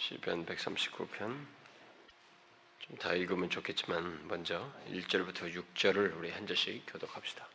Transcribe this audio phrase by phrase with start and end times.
[0.00, 7.46] 시편 139편 좀 다 읽으면 좋겠지만 먼저 1절부터 6절을 우리 한 절씩 교독합시다.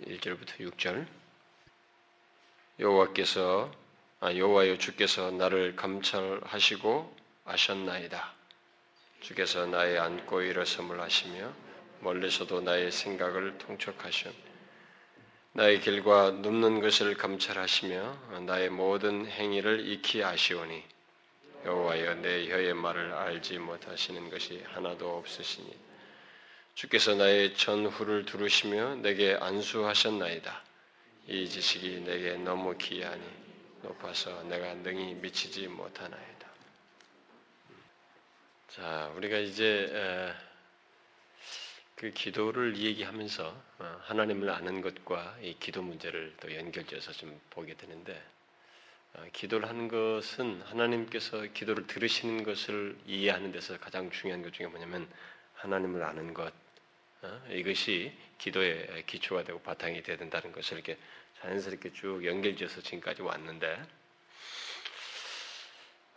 [0.00, 1.06] 1절부터 6절
[2.80, 3.70] 여호와께서
[4.20, 8.32] 아, 여호와여 주께서 나를 감찰하시고 아셨나이다.
[9.20, 11.52] 주께서 나의 안고 일어섬을 하시며
[12.00, 14.32] 멀리서도 나의 생각을 통촉하시오.
[15.52, 20.92] 나의 길과 눕는 것을 감찰하시며 나의 모든 행위를 익히 아시오니
[21.64, 25.76] 여호와여 내 혀의 말을 알지 못하시는 것이 하나도 없으시니
[26.74, 30.62] 주께서 나의 전후를 두르시며 내게 안수하셨나이다.
[31.28, 33.22] 이 지식이 내게 너무 기이하니
[33.82, 36.48] 높아서 내가 능히 미치지 못하나이다.
[38.68, 40.34] 자, 우리가 이제
[42.02, 48.12] 그 기도를 얘기하면서 어, 하나님을 아는 것과 이 기도 문제를 또 연결지어서 좀 보게 되는데
[48.14, 48.41] 어,
[49.32, 55.08] 기도를 하는 것은 하나님께서 기도를 들으시는 것을 이해하는 데서 가장 중요한 것 중에 뭐냐면
[55.54, 56.52] 하나님을 아는 것
[57.22, 60.98] 어, 이것이 기도의 기초가 되고 바탕이 되야 된다는 것을 이렇게
[61.40, 63.82] 자연스럽게 쭉 연결지어서 지금까지 왔는데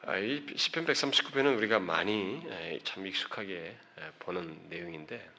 [0.03, 2.41] 아, 이 시편 139편은 우리가 많이
[2.83, 3.75] 참 익숙하게
[4.19, 5.29] 보는 내용인데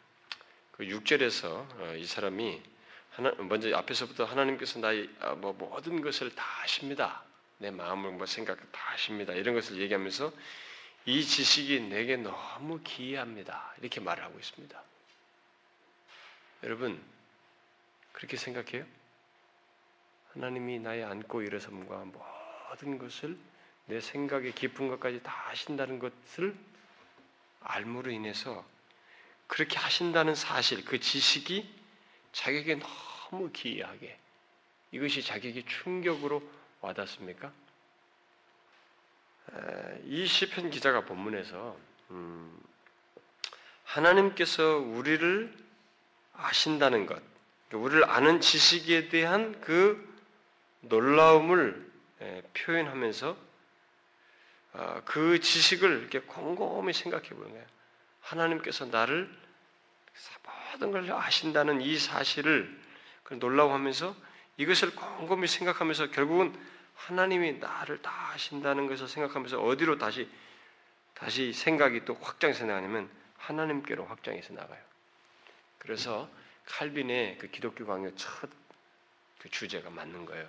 [0.72, 2.62] 그 6절에서 이 사람이
[3.10, 7.24] 하나, 먼저 앞에서부터 하나님께서 나의 아, 뭐 모든 것을 다 아십니다.
[7.58, 9.32] 내 마음을 뭐 생각 다 아십니다.
[9.32, 10.32] 이런 것을 얘기하면서
[11.06, 13.74] 이 지식이 내게 너무 기이합니다.
[13.80, 14.82] 이렇게 말을 하고 있습니다.
[16.64, 17.02] 여러분
[18.12, 18.84] 그렇게 생각해요?
[20.32, 23.38] 하나님이 나의 안고 일어섬과 모든 것을
[23.86, 26.56] 내 생각의 깊은 것까지 다 하신다는 것을
[27.60, 28.64] 알므로 인해서
[29.46, 31.72] 그렇게 하신다는 사실, 그 지식이
[32.32, 34.18] 자기에게 너무 기이하게
[34.92, 36.42] 이것이 자기에게 충격으로
[36.86, 37.52] 와닿습니까?
[40.04, 41.76] 이 시편 기자가 본문에서
[42.10, 42.60] 음,
[43.84, 45.52] 하나님께서 우리를
[46.34, 47.20] 아신다는 것,
[47.72, 50.14] 우리를 아는 지식에 대한 그
[50.80, 51.90] 놀라움을
[52.54, 53.36] 표현하면서
[54.74, 57.66] 아, 그 지식을 이렇게 곰곰이 생각해 보는 거예요.
[58.20, 59.28] 하나님께서 나를
[60.72, 62.78] 모든 걸 아신다는 이 사실을
[63.30, 64.14] 놀라워하면서
[64.58, 66.54] 이것을 곰곰이 생각하면서 결국은
[66.96, 70.28] 하나님이 나를 다 아신다는 것을 생각하면서 어디로 다시
[71.14, 74.82] 다시 생각이 또 확장해서 나가냐면 하나님께로 확장해서 나가요.
[75.78, 76.28] 그래서
[76.66, 78.50] 칼빈의 그 기독교 강요 첫그
[79.50, 80.48] 주제가 맞는 거예요.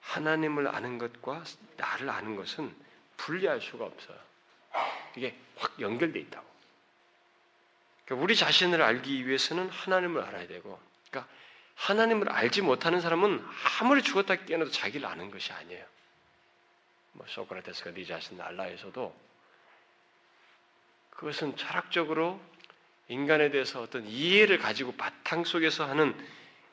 [0.00, 1.44] 하나님을 아는 것과
[1.76, 2.74] 나를 아는 것은
[3.16, 4.18] 분리할 수가 없어요.
[5.16, 6.46] 이게 확 연결돼 있다고.
[8.04, 10.80] 그러니까 우리 자신을 알기 위해서는 하나님을 알아야 되고,
[11.10, 11.30] 그러니까
[11.78, 13.44] 하나님을 알지 못하는 사람은
[13.80, 15.84] 아무리 죽었다 깨어나도 자기를 아는 것이 아니에요.
[17.12, 19.14] 뭐 소크라테스가 네 자신을 알라 해서도
[21.10, 22.40] 그것은 철학적으로
[23.08, 26.14] 인간에 대해서 어떤 이해를 가지고 바탕 속에서 하는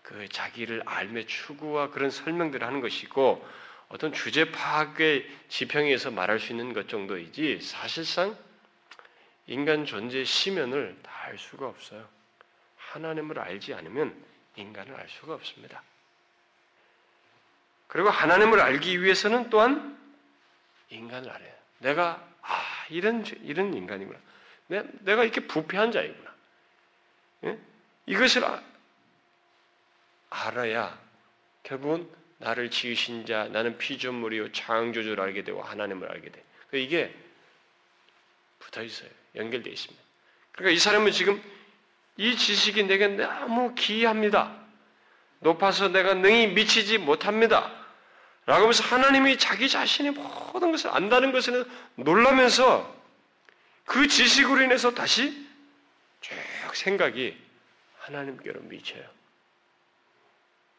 [0.04, 3.48] 그 자기를 알매 추구와 그런 설명들을 하는 것이고
[3.90, 8.38] 어떤 주제 파악의 지평에서 말할 수 있는 것 정도이지 사실상
[9.48, 12.08] 인간 존재의 심연을 다 알 수가 없어요.
[12.78, 14.16] 하나님을 알지 않으면
[14.56, 15.84] 인간을 알 수가 없습니다.
[17.88, 19.98] 그리고 하나님을 알기 위해서는 또한
[20.90, 24.20] 인간을 알아야 요 내가 아 이런 이런 인간이구나.
[24.68, 26.36] 내가 이렇게 부패한 자이구나.
[27.46, 27.60] 예?
[28.06, 28.62] 이것을 아,
[30.30, 31.00] 알아야
[31.64, 36.44] 결국은 나를 지으신 자, 나는 피조물이요 창조주를 알게 되고 하나님을 알게 돼.
[36.70, 37.14] 그 이게
[38.60, 39.10] 붙어 있어요.
[39.36, 40.04] 연결되어 있습니다.
[40.52, 41.42] 그러니까 이 사람은 지금
[42.18, 44.56] 이 지식이 내게 너무 기이합니다.
[45.40, 47.72] 높아서 내가 능히 미치지 못합니다.
[48.46, 51.52] 라고 하면서 하나님이 자기 자신의 모든 것을 안다는 것에
[51.96, 52.96] 놀라면서
[53.86, 55.46] 그 지식으로 인해서 다시
[56.22, 56.34] 쭉
[56.76, 57.38] 생각이
[58.00, 59.04] 하나님께로 미쳐요.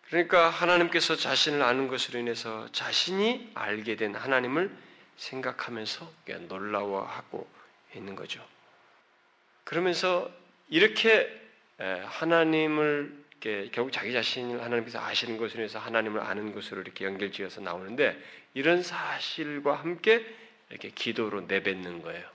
[0.08, 4.70] 그러니까 하나님께서 자신을 아는 것으로 인해서 자신이 알게 된 하나님을
[5.16, 6.12] 생각하면서
[6.48, 7.48] 놀라워하고
[7.94, 8.46] 있는 거죠.
[9.64, 10.30] 그러면서
[10.68, 11.40] 이렇게
[11.78, 18.20] 하나님을 결국 자기 자신을 하나님께서 아시는 것으로 인해서 하나님을 아는 것으로 이렇게 연결지어서 나오는데
[18.54, 20.26] 이런 사실과 함께
[20.70, 22.28] 이렇게 기도로 내뱉는 거예요.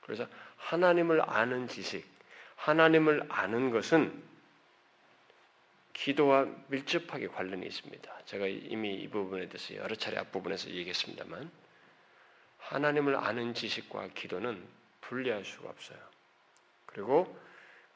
[0.00, 0.26] 그래서
[0.56, 2.06] 하나님을 아는 지식,
[2.54, 4.22] 하나님을 아는 것은
[5.92, 8.22] 기도와 밀접하게 관련이 있습니다.
[8.24, 11.50] 제가 이미 이 부분에 대해서 여러 차례 앞부분에서 얘기했습니다만
[12.58, 14.62] 하나님을 아는 지식과 기도는
[15.02, 15.98] 분리할 수가 없어요.
[16.86, 17.45] 그리고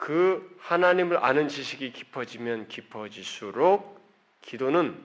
[0.01, 4.01] 그 하나님을 아는 지식이 깊어지면 깊어질수록
[4.41, 4.97] 기도는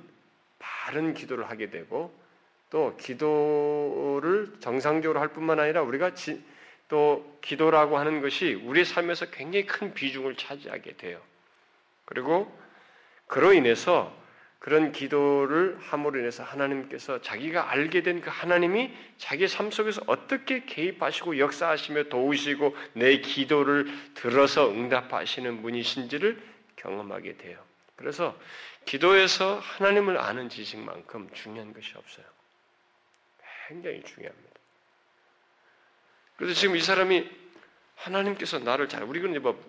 [0.59, 2.19] 바른 기도를 하게 되고
[2.71, 6.43] 또 기도를 정상적으로 할 뿐만 아니라 우리가 지,
[6.89, 11.21] 또 기도라고 하는 것이 우리 삶에서 굉장히 큰 비중을 차지하게 돼요.
[12.07, 12.51] 그리고
[13.27, 14.11] 그로 인해서
[14.67, 21.39] 그런 기도를 함으로 인해서 하나님께서 자기가 알게 된 그 하나님이 자기 삶 속에서 어떻게 개입하시고
[21.39, 26.43] 역사하시며 도우시고 내 기도를 들어서 응답하시는 분이신지를
[26.75, 27.63] 경험하게 돼요.
[27.95, 28.37] 그래서
[28.87, 32.27] 기도에서 하나님을 아는 지식만큼 중요한 것이 없어요.
[33.69, 34.51] 굉장히 중요합니다.
[36.39, 37.31] 그래서 지금 이 사람이
[37.95, 39.65] 하나님께서 나를 잘 우리는 뭐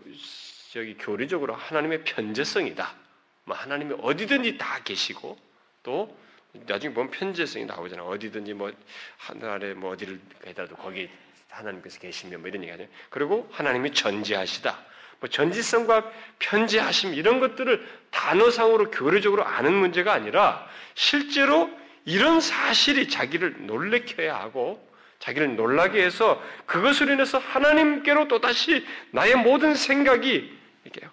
[0.72, 3.07] 저기 교리적으로 하나님의 편재성이다.
[3.48, 5.38] 뭐 하나님이 어디든지 다 계시고
[5.82, 6.16] 또
[6.52, 8.06] 나중에 보면 편재성이 나오잖아요.
[8.06, 8.72] 어디든지 뭐
[9.18, 11.10] 하늘에 뭐 어디를 가더라도 거기
[11.48, 12.86] 하나님께서 계시면 뭐 이런 얘기하죠.
[13.10, 14.78] 그리고 하나님이 전지하시다.
[15.22, 21.70] 뭐 전지성과 편지하심 이런 것들을 단어상으로 교리적으로 아는 문제가 아니라 실제로
[22.04, 24.86] 이런 사실이 자기를 놀래켜야 하고
[25.20, 30.54] 자기를 놀라게 해서 그것으로 인해서 하나님께로 또다시 나의 모든 생각이
[30.84, 31.08] 이렇게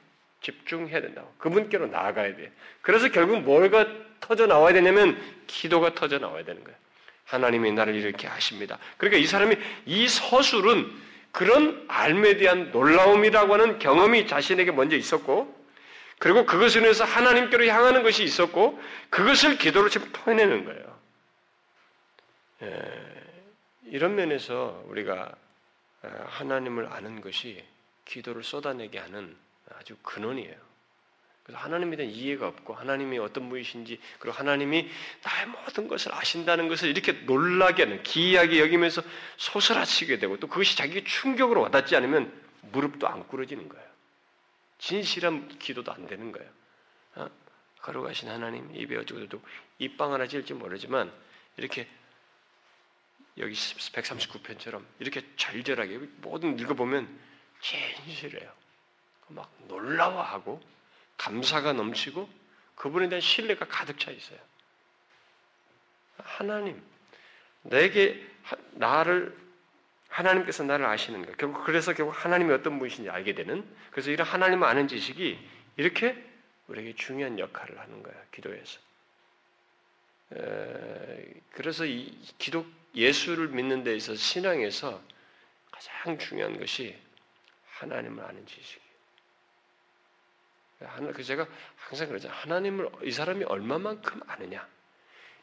[0.45, 1.33] 집중해야 된다고.
[1.39, 2.53] 그분께로 나아가야 돼.
[2.83, 3.87] 그래서 결국 뭐가
[4.21, 6.79] 터져 나와야 되냐면 기도가 터져 나와야 되는 거예요.
[7.25, 8.79] 하나님이 나를 이렇게 하십니다.
[8.99, 9.57] 그러니까 이 사람이
[9.87, 11.03] 이 서술은
[11.33, 15.65] 그런 알에 대한 놀라움이라고 하는 경험이 자신에게 먼저 있었고,
[16.19, 18.81] 그리고 그것을 위해서 하나님께로 향하는 것이 있었고,
[19.11, 20.99] 그것을 기도로 지금 토해내는 거예요.
[22.63, 22.83] 예,
[23.87, 25.35] 이런 면에서 우리가
[26.03, 27.65] 하나님을 아는 것이
[28.05, 29.35] 기도를 쏟아내게 하는
[29.71, 30.75] 아주 근원이에요.
[31.45, 34.91] 그래서 하나님에 대한 이해가 없고 하나님이 어떤 분이신지 그리고 하나님이
[35.23, 39.03] 나의 모든 것을 아신다는 것을 이렇게 놀라게 하는 기이하게 여기면서
[39.37, 42.33] 소설하치게 되고 또 그것이 자기에게 충격으로 와닿지 않으면
[42.73, 43.85] 무릎도 안 꿇어지는 거예요.
[44.79, 46.51] 진실한 기도도 안 되는 거예요.
[47.17, 47.31] 어?
[47.83, 49.45] 걸어가신 하나님 입에 어쩌고저쩌고
[49.79, 51.13] 입방 하나 지을지 모르지만
[51.59, 51.87] 이렇게
[53.37, 57.21] 여기 139편처럼 이렇게 절절하게 모든 읽어보면
[57.61, 58.64] 진실해요.
[59.29, 60.61] 막 놀라워하고
[61.17, 62.29] 감사가 넘치고
[62.75, 64.39] 그분에 대한 신뢰가 가득 차 있어요.
[66.19, 66.83] 하나님,
[67.63, 68.25] 내게
[68.73, 69.37] 나를
[70.09, 71.33] 하나님께서 나를 아시는 거.
[71.33, 73.67] 결국 그래서 결국 하나님이 어떤 분이신지 알게 되는.
[73.91, 75.39] 그래서 이런 하나님을 아는 지식이
[75.77, 76.23] 이렇게
[76.69, 78.81] 우리에게 중요한 역할을 하는 거야 기도에서.
[81.51, 85.03] 그래서 이 기도 예수를 믿는 데 있어서 신앙에서
[85.71, 86.97] 가장 중요한 것이
[87.73, 88.84] 하나님을 아는 지식.
[90.89, 91.47] 하나, 그 제가
[91.77, 92.29] 항상 그러죠.
[92.29, 94.67] 하나님을 이 사람이 얼마만큼 아느냐,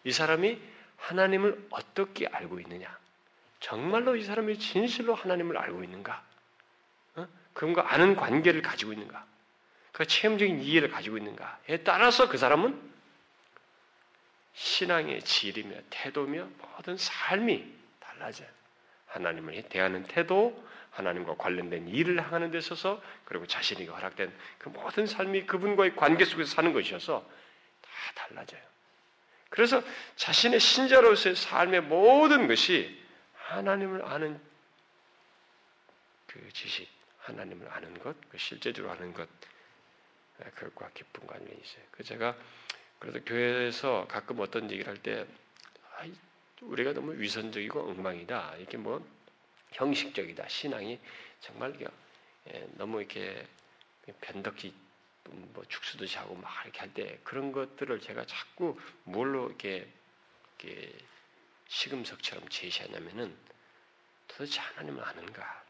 [0.04, 0.60] 이 사람이
[0.98, 2.98] 하나님을 어떻게 알고 있느냐,
[3.60, 6.24] 정말로 이 사람이 진실로 하나님을 알고 있는가,
[7.16, 7.28] 어?
[7.54, 9.26] 그분과 아는 관계를 가지고 있는가,
[9.92, 12.92] 그 체험적인 이해를 가지고 있는가에 따라서 그 사람은
[14.54, 18.48] 신앙의 질이며 태도며 모든 삶이 달라져요.
[19.08, 20.62] 하나님을 대하는 태도,
[20.92, 26.54] 하나님과 관련된 일을 하는 데 있어서 그리고 자신에게 허락된 그 모든 삶이 그분과의 관계 속에서
[26.54, 27.28] 사는 것이어서
[27.82, 28.62] 다 달라져요.
[29.50, 29.84] 그래서
[30.16, 33.02] 자신의 신자로서의 삶의 모든 것이
[33.34, 34.40] 하나님을 아는
[36.28, 36.88] 그 지식,
[37.20, 39.28] 하나님을 아는 것, 그 실제적으로 아는 것,
[40.56, 41.84] 그것과 깊은 관련이 있어요.
[41.92, 42.36] 그 제가
[43.00, 45.26] 그래서 교회에서 가끔 어떤 얘기를 할 때
[46.62, 48.56] 우리가 너무 위선적이고 엉망이다.
[48.58, 49.06] 이렇게 뭐
[49.72, 50.48] 형식적이다.
[50.48, 51.00] 신앙이
[51.40, 51.74] 정말
[52.48, 53.48] 예, 너무 이렇게
[54.20, 54.74] 변덕히
[55.30, 59.88] 뭐 축수듯이 하고 막 이렇게 할 때 그런 것들을 제가 자꾸 뭘로 이렇게,
[60.60, 60.94] 이렇게
[61.68, 63.36] 시금석처럼 제시하냐면은
[64.28, 65.64] 도대체 하나님을 아는가?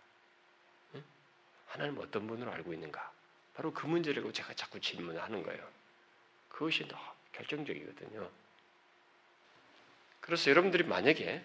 [0.95, 1.03] 응?
[1.67, 3.11] 하나님 어떤 분으로 알고 있는가?
[3.53, 5.67] 바로 그 문제를 제가 자꾸 질문을 하는 거예요.
[6.49, 6.97] 그것이 더
[7.33, 8.29] 결정적이거든요.
[10.21, 11.43] 그래서 여러분들이 만약에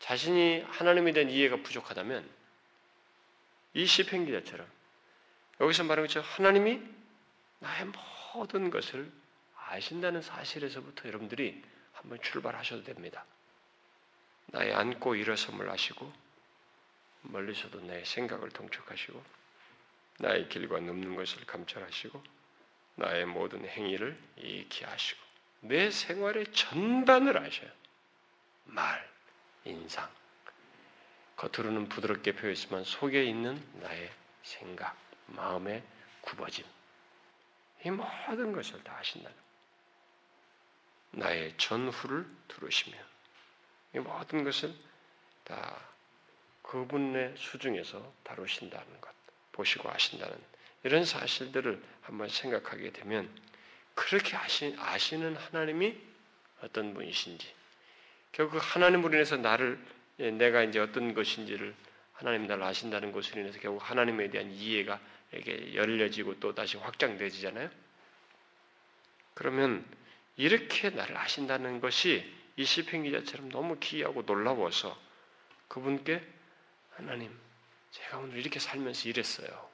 [0.00, 2.28] 자신이 하나님에 대한 이해가 부족하다면
[3.74, 4.66] 이 시편 기자처럼
[5.60, 6.82] 여기서 말하는 것처럼 하나님이
[7.60, 7.86] 나의
[8.34, 9.10] 모든 것을
[9.54, 13.24] 아신다는 사실에서부터 여러분들이 한번 출발하셔도 됩니다.
[14.46, 16.12] 나의 앉고 일어섬을 아시고
[17.22, 19.22] 멀리서도 내 생각을 통촉하시고
[20.18, 22.22] 나의 길과 넘는 것을 감찰하시고
[22.96, 25.20] 나의 모든 행위를 익히 하시고
[25.60, 27.70] 내 생활의 전반을 아셔요.
[28.64, 29.09] 말,
[29.70, 30.08] 인상.
[31.36, 34.10] 겉으로는 부드럽게 표했지만 속에 있는 나의
[34.42, 34.96] 생각,
[35.26, 35.82] 마음의
[36.20, 36.64] 굽어짐.
[37.84, 39.36] 이 모든 것을 다 아신다는
[41.12, 42.96] 나의 전후를 들으시며
[43.94, 44.74] 이 모든 것을
[45.44, 45.80] 다
[46.62, 49.10] 그분의 수중에서 다루신다는 것,
[49.52, 50.38] 보시고 아신다는
[50.84, 53.28] 이런 사실들을 한번 생각하게 되면
[53.94, 55.98] 그렇게 아시, 아시는 하나님이
[56.62, 57.59] 어떤 분이신지
[58.32, 59.78] 결국 하나님으로 인해서 나를
[60.20, 61.74] 예, 내가 이제 어떤 것인지를
[62.12, 65.00] 하나님 나를 아신다는 것으로 인해서 결국 하나님에 대한 이해가
[65.32, 67.70] 이렇게 열려지고 또 다시 확장되지잖아요.
[69.34, 69.84] 그러면
[70.36, 74.98] 이렇게 나를 아신다는 것이 이 시편 기자처럼 너무 기이하고 놀라워서
[75.68, 76.22] 그분께
[76.90, 77.34] 하나님,
[77.90, 79.70] 제가 오늘 이렇게 살면서 이랬어요.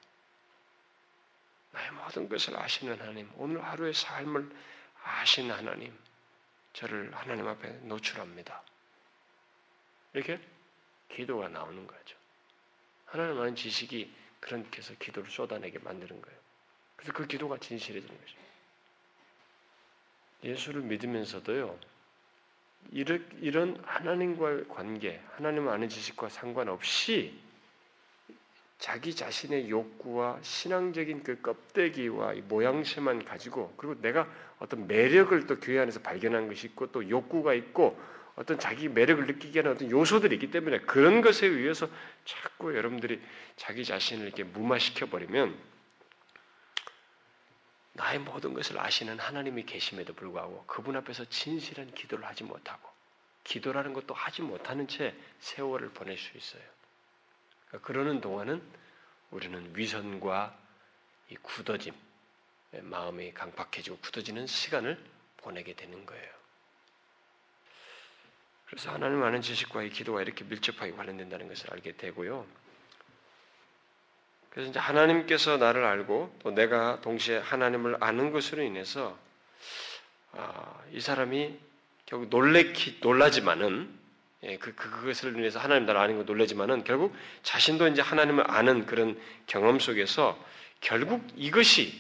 [1.73, 4.49] 나의 모든 것을 아시는 하나님, 오늘 하루의 삶을
[5.03, 5.97] 아시는 하나님,
[6.77, 8.63] 저를 하나님 앞에 노출합니다.
[10.13, 10.39] 이렇게
[11.09, 12.17] 기도가 나오는 거죠.
[13.07, 16.39] 하나님 아는 지식이 그렇게 해서 기도를 쏟아내게 만드는 거예요.
[16.97, 18.37] 그래서 그 기도가 진실해지는 거죠.
[20.45, 21.79] 예수를 믿으면서도요,
[22.93, 27.41] 이런 하나님과의 관계, 하나님 아는 지식과 상관없이
[28.79, 34.29] 자기 자신의 욕구와 신앙적인 그 껍데기와 모양새만 가지고 그리고 내가
[34.59, 37.99] 어떤 매력을 또 교회 안에서 발견한 것이 있고 또 욕구가 있고
[38.37, 41.89] 어떤 자기 매력을 느끼게 하는 어떤 요소들이 있기 때문에 그런 것에 의해서
[42.27, 43.21] 자꾸 여러분들이
[43.57, 45.57] 자기 자신을 이렇게 무마시켜 버리면
[47.95, 52.91] 나의 모든 것을 아시는 하나님이 계심에도 불구하고 그분 앞에서 진실한 기도를 하지 못하고
[53.45, 56.76] 기도라는 것도 하지 못하는 채 세월을 보낼 수 있어요.
[57.77, 58.63] 그러니까 그러는 동안은
[59.31, 60.57] 우리는 위선과
[61.31, 61.93] 이 굳어짐,
[62.83, 64.99] 마음이 강팍해지고 굳어지는 시간을
[65.39, 66.37] 보내게 되는 거예요.
[68.67, 72.47] 그래서 하나님 아는 지식과 이 기도가 이렇게 밀접하게 관련된다는 것을 알게 되고요.
[74.51, 79.19] 그래서 이제 하나님께서 나를 알고 또 내가 동시에 하나님을 아는 것으로 인해서
[80.33, 81.59] 아, 이 사람이
[82.07, 84.06] 결국 놀래키 놀라지만은
[84.43, 88.87] 예, 그, 그 그것을 위해서 하나님 나를 아는 거 놀라지만은 결국 자신도 이제 하나님을 아는
[88.87, 90.39] 그런 경험 속에서
[90.81, 91.93] 결국 이것이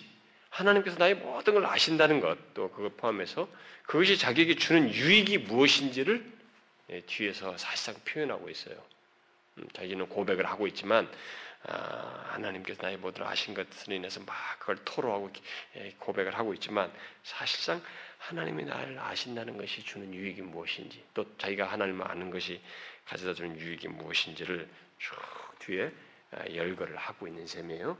[0.50, 3.48] 하나님께서 나의 모든 걸 아신다는 것, 또 그걸 포함해서
[3.84, 6.36] 그것이 자기에게 주는 유익이 무엇인지를
[6.90, 8.76] 예, 뒤에서 사실상 표현하고 있어요.
[9.58, 11.10] 음, 자기는 고백을 하고 있지만 아,
[11.62, 15.32] 하나님께서 나의 모든 아신 것으로 인해서 막 그걸 토로하고
[15.76, 17.82] 예, 고백을 하고 있지만 사실상
[18.18, 22.60] 하나님이 나를 아신다는 것이 주는 유익이 무엇인지 또 자기가 하나님을 아는 것이
[23.04, 25.16] 가져다 주는 유익이 무엇인지를 쭉
[25.60, 25.92] 뒤에
[26.32, 27.96] 아, 열거를 하고 있는 셈이에요.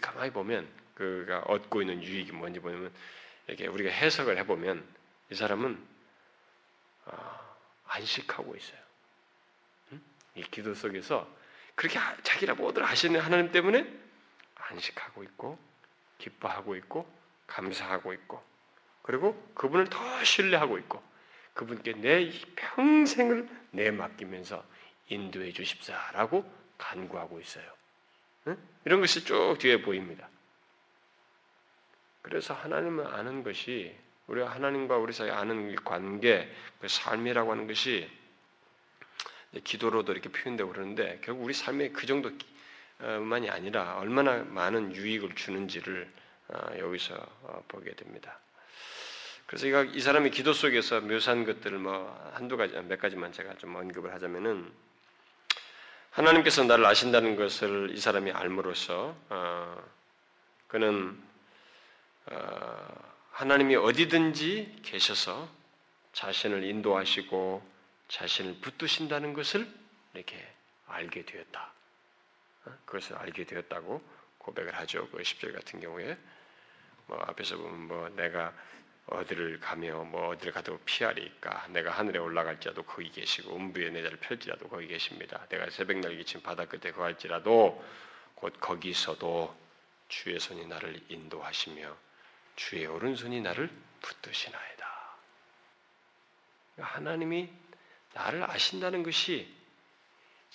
[0.00, 2.92] 가만히 보면 그가 얻고 있는 유익이 뭔지 보면
[3.46, 4.84] 이렇게 우리가 해석을 해보면
[5.30, 5.86] 이 사람은
[7.06, 7.54] 아,
[7.86, 8.86] 안식하고 있어요.
[10.34, 11.28] 이 기도 속에서
[11.76, 13.86] 그렇게 자기라 뭐들 하시는 하나님 때문에
[14.56, 15.58] 안식하고 있고
[16.18, 17.08] 기뻐하고 있고
[17.46, 18.42] 감사하고 있고
[19.02, 21.02] 그리고 그분을 더 신뢰하고 있고
[21.54, 24.64] 그분께 내 평생을 내 맡기면서
[25.08, 26.44] 인도해 주십사라고
[26.76, 27.64] 간구하고 있어요.
[28.48, 28.58] 응?
[28.84, 30.28] 이런 것이 쭉 뒤에 보입니다.
[32.22, 38.10] 그래서 하나님을 아는 것이 우리가 하나님과 우리 사이 아는 관계, 그 삶이라고 하는 것이
[39.64, 46.10] 기도로도 이렇게 표현되고 그러는데 결국 우리 삶에 그 정도만이 아니라 얼마나 많은 유익을 주는지를
[46.48, 48.38] 어, 여기서 어, 보게 됩니다.
[49.46, 54.12] 그래서 이 사람이 기도 속에서 묘사한 것들을 뭐 한두 가지, 몇 가지만 제가 좀 언급을
[54.12, 54.72] 하자면은
[56.10, 59.84] 하나님께서 나를 아신다는 것을 이 사람이 알므로써 어,
[60.66, 61.20] 그는
[62.26, 65.48] 어, 하나님이 어디든지 계셔서
[66.12, 67.75] 자신을 인도하시고
[68.08, 69.68] 자신을 붙드신다는 것을
[70.14, 70.36] 이렇게
[70.86, 71.72] 알게 되었다.
[72.66, 72.78] 어?
[72.84, 74.02] 그것을 알게 되었다고
[74.38, 75.08] 고백을 하죠.
[75.10, 76.16] 그 10절 같은 경우에
[77.06, 78.52] 뭐 앞에서 보면 뭐 내가
[79.06, 84.68] 어디를 가며 뭐 어디를 가도 피하리까 내가 하늘에 올라갈지라도 거기 계시고 음부에 내 자를 펼지라도
[84.68, 85.46] 거기 계십니다.
[85.48, 87.84] 내가 새벽 날 기친 바다 끝에 거할지라도
[88.34, 89.56] 곧 거기서도
[90.08, 91.96] 주의 손이 나를 인도하시며
[92.56, 93.70] 주의 오른손이 나를
[94.00, 94.86] 붙드시나이다.
[96.78, 97.50] 하나님이
[98.16, 99.46] 나를 아신다는 것이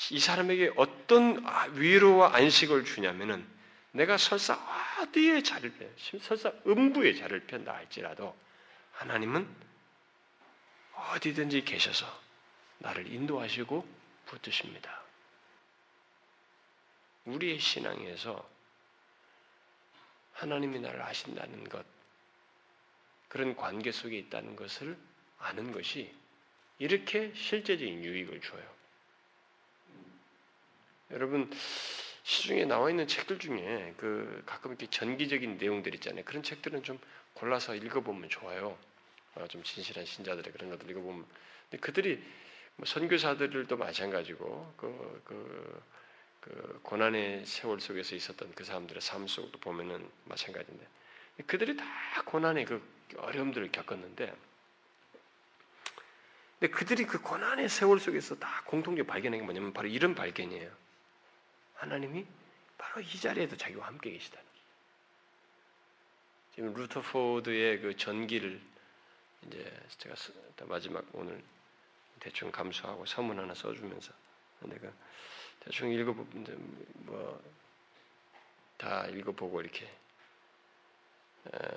[0.09, 3.47] 이 사람에게 어떤 위로와 안식을 주냐면은
[3.91, 4.57] 내가 설사
[4.99, 5.85] 어디에 자를 펴,
[6.19, 8.35] 설사 음부에 자를 편다 할지라도
[8.93, 9.47] 하나님은
[11.13, 12.05] 어디든지 계셔서
[12.79, 13.87] 나를 인도하시고
[14.25, 15.01] 붙드십니다.
[17.25, 18.49] 우리의 신앙에서
[20.33, 21.85] 하나님이 나를 아신다는 것,
[23.27, 24.97] 그런 관계 속에 있다는 것을
[25.37, 26.20] 아는 것이
[26.81, 28.63] 이렇게 실제적인 유익을 줘요.
[31.11, 31.47] 여러분
[32.23, 36.25] 시중에 나와 있는 책들 중에 그 가끔 이렇게 전기적인 내용들 있잖아요.
[36.25, 36.99] 그런 책들은 좀
[37.35, 38.75] 골라서 읽어보면 좋아요.
[39.35, 41.23] 어, 좀 진실한 신자들의 그런 것들 읽어보면.
[41.69, 42.19] 근데 그들이
[42.77, 45.83] 뭐 선교사들도 마찬가지고 그, 그,
[46.39, 50.83] 그 고난의 세월 속에서 있었던 그 사람들의 삶 속도 보면은 마찬가지인데
[51.45, 51.85] 그들이 다
[52.25, 52.81] 고난의 그
[53.17, 54.33] 어려움들을 겪었는데
[56.61, 60.71] 근데 그들이 그 고난의 세월 속에서 다 공통적으로 발견한 게 뭐냐면 바로 이런 발견이에요.
[61.73, 62.23] 하나님이
[62.77, 64.45] 바로 이 자리에도 자기와 함께 계시다는.
[66.53, 68.61] 지금 루터포드의 그 전기를
[69.47, 70.13] 이제 제가
[70.67, 71.43] 마지막 오늘
[72.19, 74.13] 대충 감수하고 서문 하나 써주면서
[74.59, 74.87] 내가
[75.61, 76.53] 대충 읽어보는데
[78.77, 79.91] 뭐다 읽어보고 이렇게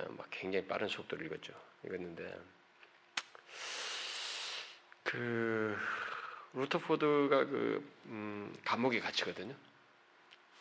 [0.09, 1.59] 막 굉장히 빠른 속도로 읽었죠.
[1.85, 2.54] 읽었는데
[5.05, 5.77] 그
[6.53, 9.55] 루터포드가 그 음, 감옥에 갇히거든요.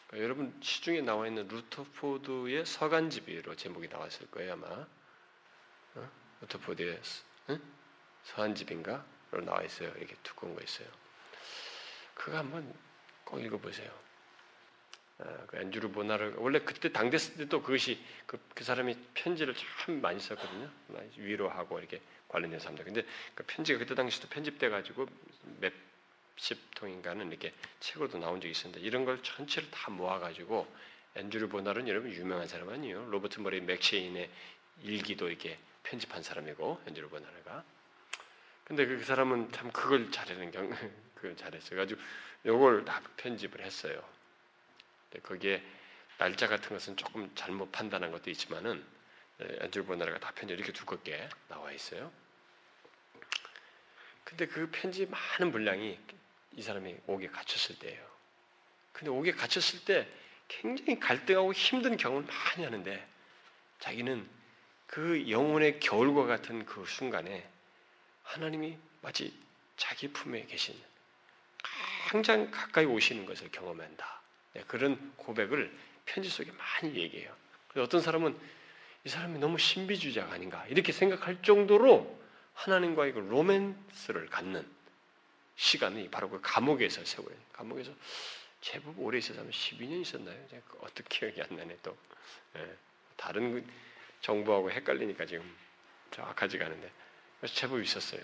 [0.06, 4.86] 그러니까 여러분 시중에 나와 있는 루터포드의 서간집이로 제목이 나왔을 거예요 아마.
[5.94, 6.10] 어?
[6.42, 7.00] 루터포드의
[7.50, 7.60] 응?
[8.24, 9.90] 서한집인가로 나와 있어요.
[9.96, 10.88] 이렇게 두꺼운 거 있어요.
[12.14, 12.72] 그거 한번
[13.24, 14.03] 꼭 읽어보세요.
[15.18, 20.18] 아, 그 앤드루 보나르 원래 그때 당됐을 때도 그것이 그, 그 사람이 편지를 참 많이
[20.18, 20.68] 썼거든요.
[21.16, 22.84] 위로하고 이렇게 관련된 사람들.
[22.84, 23.04] 근데
[23.34, 25.06] 그 편지가 그때 당시도 편집돼 가지고
[25.60, 30.66] 몇십 통인가는 이렇게 책으로도 나온 적이 있었는데 이런 걸 전체를 다 모아 가지고
[31.14, 33.08] 앤드루 보나르는 여러분 유명한 사람 아니에요.
[33.10, 34.28] 로버트 머리 맥체인의
[34.82, 37.62] 일기도 이렇게 편집한 사람이고 앤드루 보나르가.
[38.64, 40.70] 근데 그 사람은 참 그걸 잘하는 경,
[41.14, 41.78] 그 잘했어요.
[41.78, 42.00] 가지고
[42.46, 44.02] 요걸 다 편집을 했어요.
[45.22, 45.62] 거기에
[46.18, 48.84] 날짜 같은 것은 조금 잘못 판단한 것도 있지만은
[49.86, 52.12] 보나르가 다 편지 이렇게 두껍게 나와 있어요.
[54.24, 55.98] 근데 그 편지 많은 분량이
[56.52, 58.14] 이 사람이 옥에 갇혔을 때예요.
[58.92, 60.08] 근데 옥에 갇혔을 때
[60.48, 63.08] 굉장히 갈등하고 힘든 경험을 많이 하는데
[63.80, 64.28] 자기는
[64.86, 67.48] 그 영혼의 겨울과 같은 그 순간에
[68.22, 69.36] 하나님이 마치
[69.76, 70.80] 자기 품에 계신
[72.08, 74.23] 항상 가까이 오시는 것을 경험한다.
[74.54, 75.70] 네, 그런 고백을
[76.06, 77.34] 편지 속에 많이 얘기해요.
[77.76, 78.38] 어떤 사람은
[79.04, 82.18] 이 사람이 너무 신비주의자가 아닌가 이렇게 생각할 정도로
[82.54, 84.66] 하나님과의 그 로맨스를 갖는
[85.56, 87.36] 시간이 바로 그 감옥에서 세워요.
[87.52, 87.92] 감옥에서
[88.60, 90.36] 제법 오래 있었다면 12년 있었나요?
[90.48, 91.96] 그 어떻게 기억이 안 나네 또.
[92.54, 92.76] 네,
[93.16, 93.70] 다른 그
[94.20, 95.54] 정부하고 헷갈리니까 지금
[96.10, 96.90] 정확하지가 않은데
[97.38, 98.22] 그래서 제법 있었어요.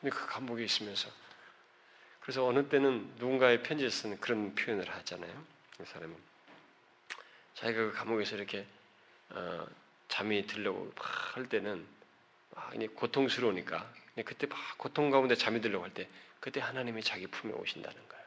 [0.00, 1.10] 근데 그 감옥에 있으면서
[2.20, 5.57] 그래서 어느 때는 누군가의 편지에 쓰는 그런 표현을 하잖아요.
[5.78, 6.16] 그 사람은
[7.54, 8.66] 자기가 그 감옥에서 이렇게
[9.30, 9.66] 어,
[10.08, 11.86] 잠이 들려고 할 때는
[12.50, 13.92] 막 고통스러우니까
[14.24, 16.08] 그때 막 고통 가운데 잠이 들려고 할 때
[16.40, 18.24] 그때 하나님이 자기 품에 오신다는 거예요.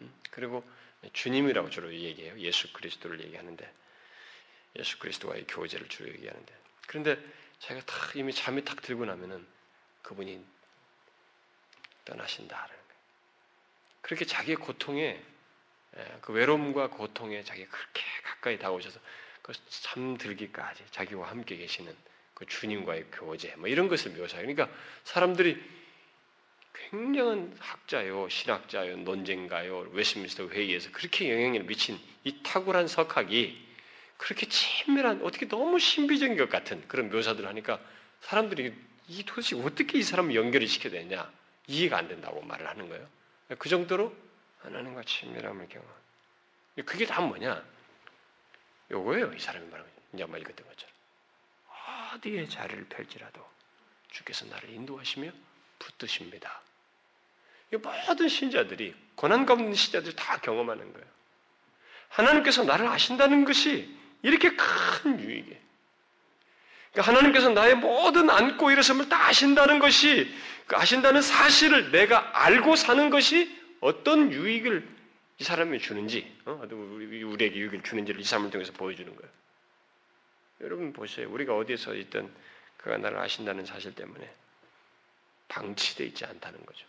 [0.00, 0.20] 음?
[0.30, 0.68] 그리고
[1.12, 2.38] 주님이라고 주로 얘기해요.
[2.38, 3.72] 예수 그리스도를 얘기하는데
[4.76, 6.54] 예수 그리스도와의 교제를 주로 얘기하는데
[6.86, 7.18] 그런데
[7.60, 9.46] 자기가 탁 이미 잠이 탁 들고 나면은
[10.02, 10.44] 그분이
[12.04, 12.76] 떠나신다는
[14.02, 15.24] 그렇게 자기의 고통에 예,
[16.20, 19.00] 그 외로움과 고통에 자기가 그렇게 가까이 다가오셔서
[19.42, 21.94] 그 잠들기까지 자기와 함께 계시는
[22.34, 24.46] 그 주님과의 교제 뭐 이런 것을 묘사해요.
[24.46, 24.68] 그러니까
[25.04, 25.60] 사람들이
[26.90, 33.66] 굉장한 학자요, 신학자요, 논쟁가요, 웨스민스터 회의에서 그렇게 영향을 미친 이 탁월한 석학이
[34.16, 37.80] 그렇게 친밀한 어떻게 너무 신비적인 것 같은 그런 묘사들을 하니까
[38.20, 38.74] 사람들이
[39.08, 41.30] 이 도대체 어떻게 이 사람을 연결을 시켜야 되냐
[41.66, 43.06] 이해가 안 된다고 말을 하는 거예요.
[43.58, 44.14] 그 정도로
[44.60, 45.88] 하나님과 친밀함을 경험.
[46.84, 47.62] 그게 다 뭐냐?
[48.90, 49.32] 요거예요.
[49.32, 50.94] 이 사람이 말하는 이제 말 읽었던 것처럼.
[52.14, 53.46] 어디에 자리를 펼지라도
[54.10, 55.30] 주께서 나를 인도하시며
[55.78, 56.60] 붙드십니다.
[57.70, 61.06] 모든 신자들이 고난 가운데 신자들이 다 경험하는 거예요.
[62.08, 65.58] 하나님께서 나를 아신다는 것이 이렇게 큰 유익이에요.
[66.92, 70.34] 그러니까 하나님께서 나의 모든 안고 일어섬을 다 아신다는 것이
[70.66, 74.96] 그 아신다는 사실을 내가 알고 사는 것이 어떤 유익을
[75.38, 76.60] 이 사람이 주는지, 어?
[76.70, 79.30] 우리에게 유익을 주는지를 이 사람을 통해서 보여주는 거예요.
[80.60, 81.30] 여러분 보세요.
[81.30, 82.32] 우리가 어디에서 있든
[82.78, 84.28] 그가 나를 아신다는 사실 때문에
[85.48, 86.86] 방치되어 있지 않다는 거죠.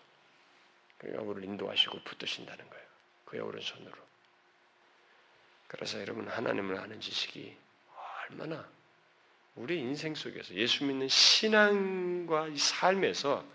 [0.98, 2.86] 그가 우리를 인도하시고 붙드신다는 거예요.
[3.26, 3.96] 그의 오른손으로.
[5.68, 7.56] 그래서 여러분 하나님을 아는 지식이
[8.32, 8.68] 얼마나
[9.56, 13.46] 우리 인생 속에서 예수 믿는 신앙과 이 삶에서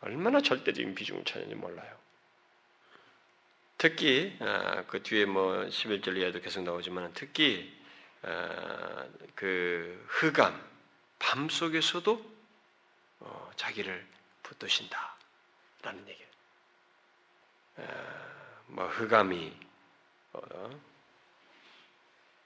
[0.00, 1.97] 얼마나 절대적인 비중을 차는지 몰라요.
[3.78, 7.72] 특히 아, 그 뒤에 뭐 11절 이하도 계속 나오지만 특히
[8.22, 10.68] 아, 그 흑암
[11.20, 12.38] 밤 속에서도
[13.20, 14.04] 어, 자기를
[14.42, 16.30] 붙드신다라는 얘기예요.
[17.76, 19.56] 아, 뭐 흑암이
[20.32, 20.80] 어,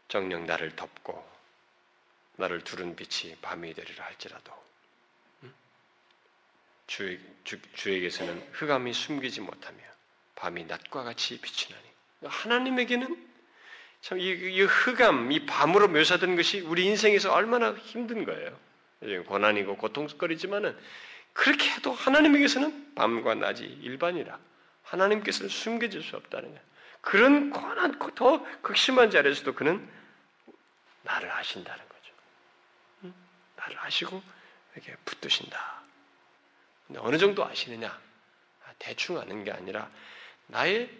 [0.08, 1.26] 정령 나를 덮고
[2.36, 4.52] 나를 두른 빛이 밤이 되리라 할지라도
[6.86, 9.91] 주, 주, 주에게서는 흑암이 숨기지 못하며
[10.42, 11.84] 밤이 낮과 같이 비치나니
[12.24, 13.30] 하나님에게는
[14.00, 18.58] 참 이, 이 흑암, 이 밤으로 묘사되는 것이 우리 인생에서 얼마나 힘든 거예요.
[19.26, 20.76] 고난이고 고통거리지만은
[21.32, 24.36] 그렇게 해도 하나님에게서는 밤과 낮이 일반이라
[24.82, 26.62] 하나님께서는 숨겨질 수 없다는 거예요.
[27.00, 29.88] 그런 고난, 더 극심한 자리에서도 그는
[31.02, 33.14] 나를 아신다는 거죠.
[33.56, 34.20] 나를 아시고
[34.74, 35.82] 이렇게 붙드신다.
[36.88, 37.88] 근데 어느 정도 아시느냐?
[37.88, 39.88] 아, 대충 아는 게 아니라
[40.46, 40.90] 나의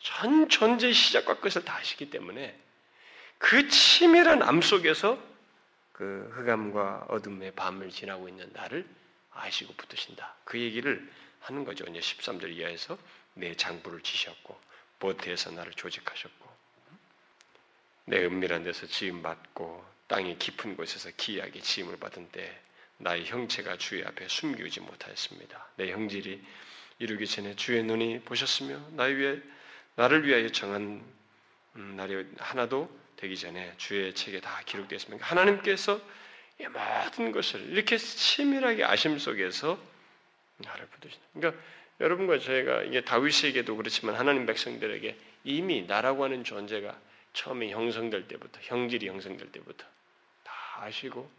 [0.00, 2.58] 전 존재의 시작과 끝을 다 아시기 때문에
[3.38, 5.18] 그 치밀한 암 속에서
[5.92, 8.86] 그 흑암과 어둠의 밤을 지나고 있는 나를
[9.32, 10.34] 아시고 붙으신다.
[10.44, 11.08] 그 얘기를
[11.40, 11.84] 하는 거죠.
[11.84, 12.98] 이제 13절 이하에서
[13.34, 14.58] 내 장부를 지셨고
[14.98, 16.50] 보트에서 나를 조직하셨고
[18.04, 22.60] 내 은밀한 데서 지음 받고 땅의 깊은 곳에서 기이하게 지음을 받은 때
[22.98, 25.68] 나의 형체가 주의 앞에 숨기지 못하였습니다.
[25.76, 26.42] 내 형질이
[26.98, 29.40] 이루기 전에 주의 눈이 보셨으며 나의 위해
[29.96, 31.04] 나를 위하여 정한
[31.76, 35.24] 음, 날이 하나도 되기 전에 주의 책에 다 기록되었습니다.
[35.24, 36.00] 하나님께서
[36.58, 39.78] 이 모든 것을 이렇게 치밀하게 아심 속에서
[40.58, 41.26] 나를 부르신다.
[41.32, 41.62] 그러니까
[42.00, 46.98] 여러분과 저희가 이게 다윗에게도 그렇지만 하나님 백성들에게 이미 나라고 하는 존재가
[47.32, 49.86] 처음에 형성될 때부터 형질이 형성될 때부터
[50.42, 51.30] 다 아시고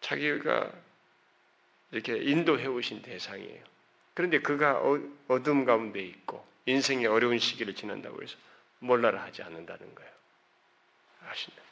[0.00, 0.72] 자기가
[1.92, 3.64] 이렇게 인도해 오신 대상이에요.
[4.14, 8.36] 그런데 그가 어, 어둠 가운데 있고 인생의 어려운 시기를 지난다고 해서
[8.78, 10.10] 몰라라 하지 않는다는 거예요.
[11.28, 11.62] 아신다.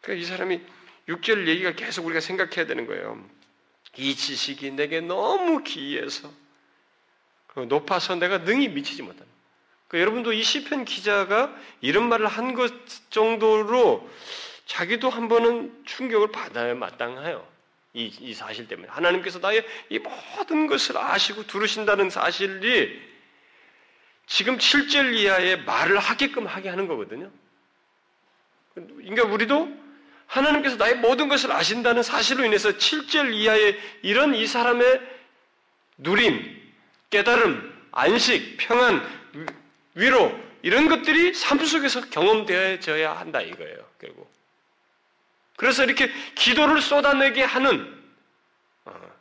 [0.00, 0.60] 그러니까 이 사람이
[1.08, 3.24] 6절 얘기가 계속 우리가 생각해야 되는 거예요.
[3.96, 6.30] 이 지식이 내게 너무 기이해서
[7.48, 9.26] 그 높아서 내가 능히 미치지 못한다.
[9.88, 12.72] 그러니까 여러분도 이 시편 기자가 이런 말을 한 것
[13.10, 14.08] 정도로
[14.66, 17.57] 자기도 한 번은 충격을 받아야 마땅해요.
[17.98, 23.08] 이, 이 사실 때문에 하나님께서 나의 이 모든 것을 아시고 두르신다는 사실이
[24.26, 27.30] 지금 7절 이하의 말을 하게끔 하게 하는 거거든요.
[28.74, 29.76] 그러니까 우리도
[30.26, 35.00] 하나님께서 나의 모든 것을 아신다는 사실로 인해서 7절 이하의 이런 이 사람의
[35.96, 36.72] 누림,
[37.10, 39.02] 깨달음, 안식, 평안,
[39.94, 43.78] 위로 이런 것들이 삶 속에서 경험되어져야 한다 이거예요.
[44.00, 44.37] 결국.
[45.58, 48.00] 그래서 이렇게 기도를 쏟아내게 하는
[48.84, 49.12] 어,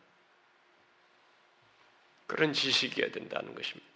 [2.28, 3.88] 그런 지식이어야 된다는 것입니다.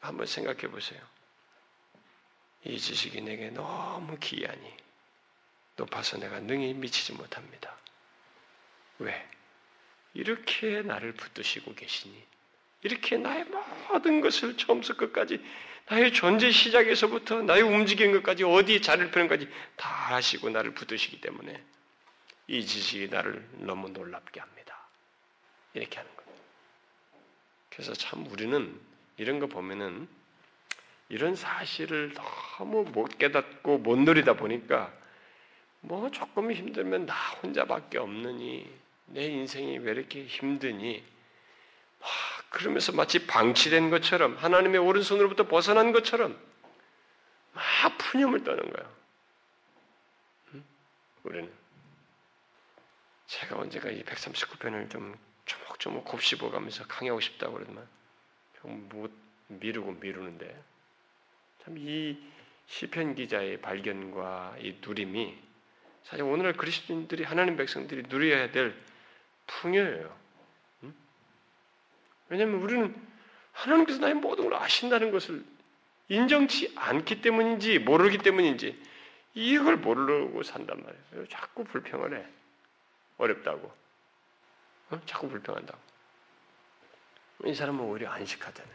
[0.00, 1.02] 한번 생각해 보세요.
[2.64, 4.74] 이 지식이 내게 너무 기이하니
[5.76, 7.76] 높아서 내가 능히 미치지 못합니다.
[8.98, 9.28] 왜?
[10.14, 12.26] 이렇게 나를 붙드시고 계시니,
[12.84, 13.44] 이렇게 나의
[13.90, 15.44] 모든 것을 처음부터 끝까지,
[15.88, 21.62] 나의 존재 시작에서부터 나의 움직이는 것까지, 어디에 자리를 펴는까지 다 하시고 나를 붙드시기 때문에
[22.48, 24.76] 이 지식이 나를 너무 놀랍게 합니다.
[25.74, 26.42] 이렇게 하는 겁니다.
[27.70, 28.78] 그래서 참 우리는
[29.16, 30.08] 이런 거 보면은
[31.08, 34.92] 이런 사실을 너무 못 깨닫고 못 누리다 보니까
[35.80, 38.70] 뭐 조금 힘들면 나 혼자밖에 없느니
[39.06, 41.11] 내 인생이 왜 이렇게 힘드니 와,
[42.50, 46.38] 그러면서 마치 방치된 것처럼 하나님의 오른손으로부터 벗어난 것처럼
[47.52, 48.90] 막 푸념을 떠는 거야.
[50.54, 50.64] 응?
[51.24, 51.52] 우리는
[53.26, 57.88] 제가 언제가 이 139편을 좀 조목조목 곱씹어가면서 강의하고 싶다고 그러더만
[58.62, 59.10] 못
[59.48, 60.62] 미루고 미루는데
[61.64, 62.32] 참 이
[62.66, 65.38] 시편 기자의 발견과 이 누림이
[66.04, 68.74] 사실 오늘날 그리스도인들이 하나님 백성들이 누려야 될
[69.46, 70.21] 풍요예요.
[72.32, 72.38] 응?
[72.38, 73.08] 왜냐하면 우리는
[73.52, 75.44] 하나님께서 나의 모든 걸 아신다는 것을
[76.08, 78.82] 인정치 않기 때문인지 모르기 때문인지
[79.34, 81.28] 이걸 모르고 산단 말이에요.
[81.28, 82.26] 자꾸 불평을 해.
[83.18, 83.72] 어렵다고.
[84.90, 85.00] 어?
[85.06, 85.78] 자꾸 불평한다고.
[87.44, 88.74] 이 사람은 오히려 안식하잖아요.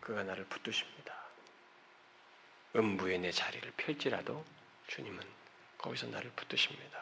[0.00, 1.14] 그가 나를 붙드십니다.
[2.76, 4.44] 음부의 내 자리를 펼지라도
[4.88, 5.20] 주님은
[5.78, 6.98] 거기서 나를 붙드십니다.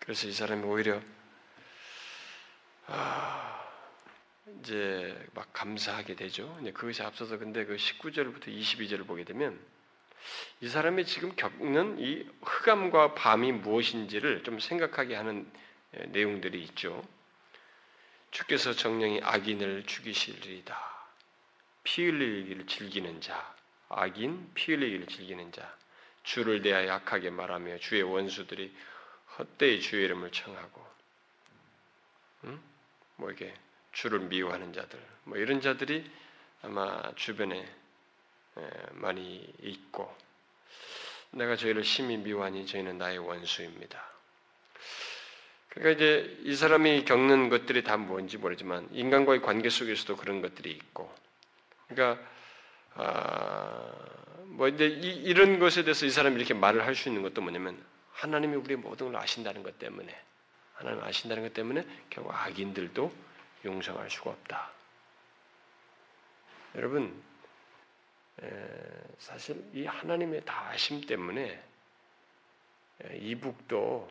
[0.00, 1.00] 그래서 이 사람이 오히려
[2.86, 3.63] 아,
[4.60, 6.56] 이제 막 감사하게 되죠.
[6.60, 9.58] 이제 그것이 앞서서 근데 그 19절부터 22절을 보게 되면
[10.60, 15.50] 이 사람이 지금 겪는 이 흑암과 밤이 무엇인지를 좀 생각하게 하는
[15.96, 17.06] 예, 내용들이 있죠.
[18.30, 20.76] 주께서 정령이 악인을 죽이시리이다.
[21.84, 23.54] 피 흘리기를 즐기는 자,
[23.88, 25.76] 악인 피 흘리기를 즐기는 자,
[26.22, 28.74] 주를 대하여 약하게 말하며 주의 원수들이
[29.38, 30.86] 헛되이 주의 이름을 청하고,
[32.44, 32.60] 응?
[33.16, 33.54] 뭐 이게
[33.94, 36.04] 주를 미워하는 자들, 뭐 이런 자들이
[36.62, 37.66] 아마 주변에
[38.92, 40.14] 많이 있고,
[41.30, 44.02] 내가 저희를 심히 미워하니 저희는 나의 원수입니다.
[45.70, 51.12] 그러니까 이제 이 사람이 겪는 것들이 다 뭔지 모르지만 인간과의 관계 속에서도 그런 것들이 있고,
[51.88, 52.22] 그러니까
[52.94, 53.92] 아,
[54.44, 57.82] 뭐 이제 이, 런 것에 대해서 이 사람이 이렇게 말을 할 수 있는 것도 뭐냐면
[58.12, 60.16] 하나님이 우리의 모든 걸 아신다는 것 때문에
[60.74, 63.12] 하나님 아신다는 것 때문에 결국 악인들도
[63.64, 64.70] 용서할 수가 없다.
[66.74, 67.22] 여러분
[69.18, 71.62] 사실 이 하나님의 다 아심 때문에
[73.14, 74.10] 이북도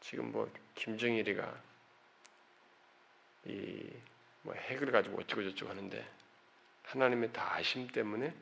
[0.00, 1.62] 지금 뭐 김정일이가
[3.46, 4.06] 이
[4.46, 6.08] 뭐 핵을 가지고 어쩌고 저쩌고 하는데
[6.84, 8.32] 하나님의 다 아심 때문에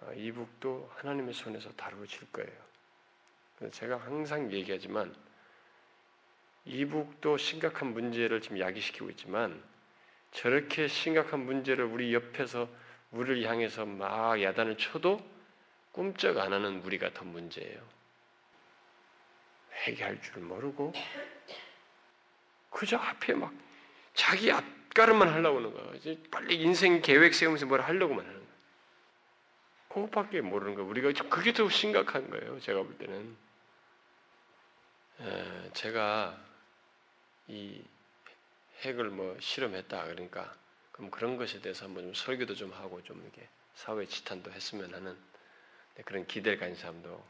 [0.00, 2.50] 어, 이북도 하나님의 손에서 다루어질 거예요.
[3.70, 5.14] 제가 항상 얘기하지만
[6.68, 9.62] 이북도 심각한 문제를 지금 야기시키고 있지만
[10.32, 12.68] 저렇게 심각한 문제를 우리 옆에서
[13.10, 15.18] 우리를 향해서 막 야단을 쳐도
[15.92, 17.80] 꿈쩍 안 하는 우리가 더 문제예요.
[19.86, 20.92] 회개할 줄 모르고
[22.70, 23.52] 그저 앞에 막
[24.12, 25.94] 자기 앞가름만 하려고 하는 거야.
[25.94, 28.48] 이제 빨리 인생 계획 세우면서 뭘 하려고만 하는 거야.
[29.88, 30.84] 그것밖에 모르는 거야.
[30.84, 32.60] 우리가 그게 더 심각한 거예요.
[32.60, 33.36] 제가 볼 때는.
[35.20, 36.47] 에, 제가
[37.48, 37.82] 이
[38.82, 40.54] 핵을 뭐 실험했다 그러니까
[40.92, 45.16] 그럼 그런 것에 대해서 한번 좀 설교도 좀 하고 좀 이렇게 사회 지탄도 했으면 하는
[46.04, 47.24] 그런 기대를 가진 사람도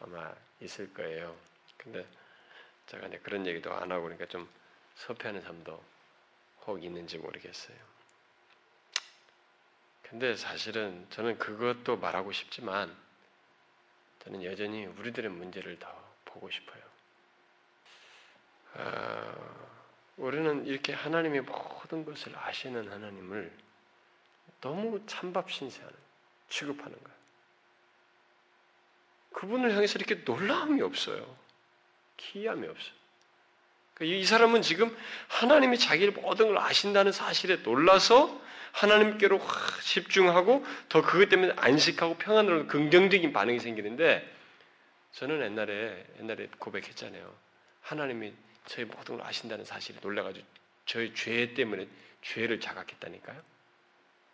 [0.00, 1.36] 아마 있을 거예요.
[1.76, 2.06] 근데
[2.86, 4.48] 제가 이제 그런 얘기도 안 하고 그러니까 좀
[4.96, 5.82] 섭외하는 사람도
[6.66, 7.76] 혹 있는지 모르겠어요.
[10.02, 12.94] 근데 사실은 저는 그것도 말하고 싶지만
[14.24, 16.87] 저는 여전히 우리들의 문제를 더 보고 싶어요.
[18.74, 19.34] 아,
[20.16, 23.52] 우리는 이렇게 하나님의 모든 것을 아시는 하나님을
[24.60, 25.96] 너무 찬밥 신세하는
[26.48, 27.18] 취급하는 거예요.
[29.32, 31.36] 그분을 향해서 이렇게 놀라움이 없어요.
[32.16, 32.98] 기이함이 없어요.
[33.94, 34.96] 그러니까 이 사람은 지금
[35.28, 38.40] 하나님이 자기를 모든 걸 아신다는 사실에 놀라서
[38.72, 39.40] 하나님께로
[39.82, 44.28] 집중하고 더 그것 때문에 안식하고 평안으로 긍정적인 반응이 생기는데
[45.12, 47.32] 저는 옛날에 옛날에 고백했잖아요.
[47.82, 48.34] 하나님이
[48.68, 50.46] 저희 모든 걸 아신다는 사실에 놀라가지고
[50.86, 51.88] 저희 죄 때문에
[52.22, 53.42] 죄를 자각했다니까요.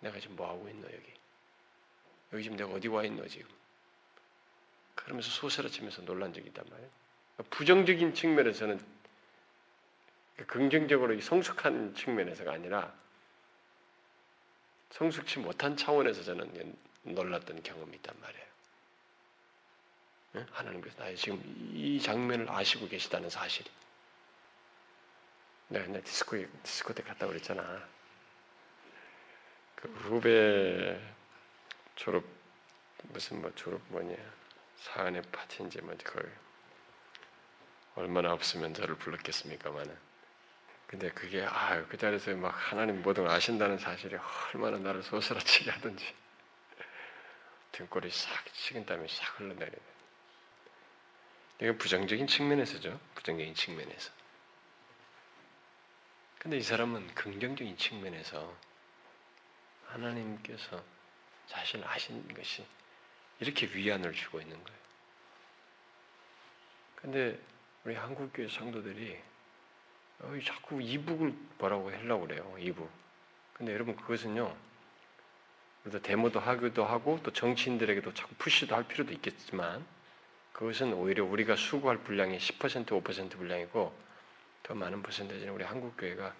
[0.00, 1.12] 내가 지금 뭐 하고 있노 여기?
[2.32, 3.48] 여기 지금 내가 어디 와 있노 지금?
[4.94, 6.90] 그러면서 소스라치면서 놀란 적이 있단 말이에요.
[7.50, 8.80] 부정적인 측면에서는
[10.46, 12.92] 긍정적으로 성숙한 측면에서가 아니라
[14.90, 18.44] 성숙치 못한 차원에서 저는 놀랐던 경험이 있단 말이에요.
[20.50, 21.40] 하나님께서 나의 지금
[21.72, 23.64] 이 장면을 아시고 계시다는 사실.
[25.74, 27.82] 내가 옛날 디스코, 디스코 때 갔다 그랬잖아.
[29.74, 31.00] 그 후배
[31.96, 32.24] 졸업,
[33.02, 34.14] 무슨 뭐 졸업 뭐냐.
[34.76, 36.32] 사안의 파티인지 뭐지, 그걸.
[37.96, 39.96] 얼마나 없으면 저를 불렀겠습니까만은.
[40.86, 44.16] 근데 그게 아 그 자리에서 막 하나님 모든 걸 아신다는 사실이
[44.54, 46.14] 얼마나 나를 소스라치게 하든지
[47.72, 49.78] 등골이 싹 식은땀이 싹 흘러내리네.
[51.62, 53.00] 이건 부정적인 측면에서죠.
[53.16, 54.23] 부정적인 측면에서.
[56.44, 58.54] 근데 이 사람은 긍정적인 측면에서
[59.86, 60.84] 하나님께서
[61.46, 62.66] 자신을 아신 것이
[63.40, 64.78] 이렇게 위안을 주고 있는 거예요.
[66.96, 67.40] 근데
[67.84, 69.18] 우리 한국교회 성도들이
[70.18, 72.54] 어, 자꾸 이북을 뭐라고 하려고 그래요.
[72.58, 72.90] 이북.
[73.54, 74.54] 근데 여러분 그것은요.
[75.84, 79.82] 우리도 데모도 하기도 하고 또 정치인들에게도 자꾸 푸시도 할 필요도 있겠지만
[80.52, 84.03] 그것은 오히려 우리가 수고할 분량이 10% 5% 분량이고
[84.64, 86.34] 더 많은 퍼센테이지는 우리 한국 교회가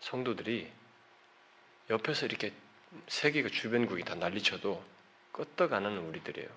[0.00, 0.72] 성도들이
[1.90, 2.52] 옆에서 이렇게
[3.08, 4.82] 세계가 주변국이 다 난리쳐도
[5.32, 6.48] 껐떡안 는 우리들이에요.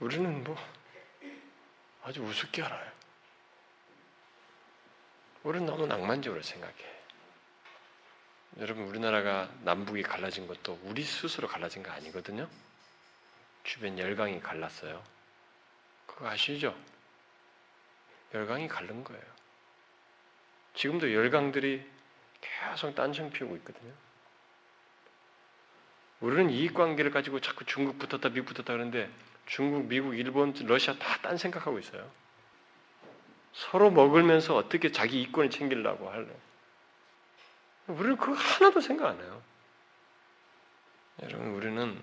[0.00, 0.56] 우리는 뭐
[2.02, 2.92] 아주 우습게 알아요.
[5.44, 6.94] 우리는 너무 낭만적으로 생각해.
[8.58, 12.48] 여러분, 우리나라가 남북이 갈라진 것도 우리 스스로 갈라진 거 아니거든요?
[13.62, 15.02] 주변 열강이 갈랐어요.
[16.06, 16.76] 그거 아시죠?
[18.34, 19.22] 열강이 갈른 거예요.
[20.74, 21.88] 지금도 열강들이
[22.40, 23.92] 계속 딴청 피우고 있거든요.
[26.20, 29.10] 우리는 이익 관계를 가지고 자꾸 중국 붙었다, 미국 붙었다 그러는데
[29.46, 32.10] 중국, 미국, 일본, 러시아 다 딴 생각하고 있어요.
[33.52, 36.28] 서로 먹으면서 어떻게 자기 이권을 챙기려고 할래?
[37.86, 39.42] 우리는 그거 하나도 생각 안 해요.
[41.22, 42.02] 여러분, 우리는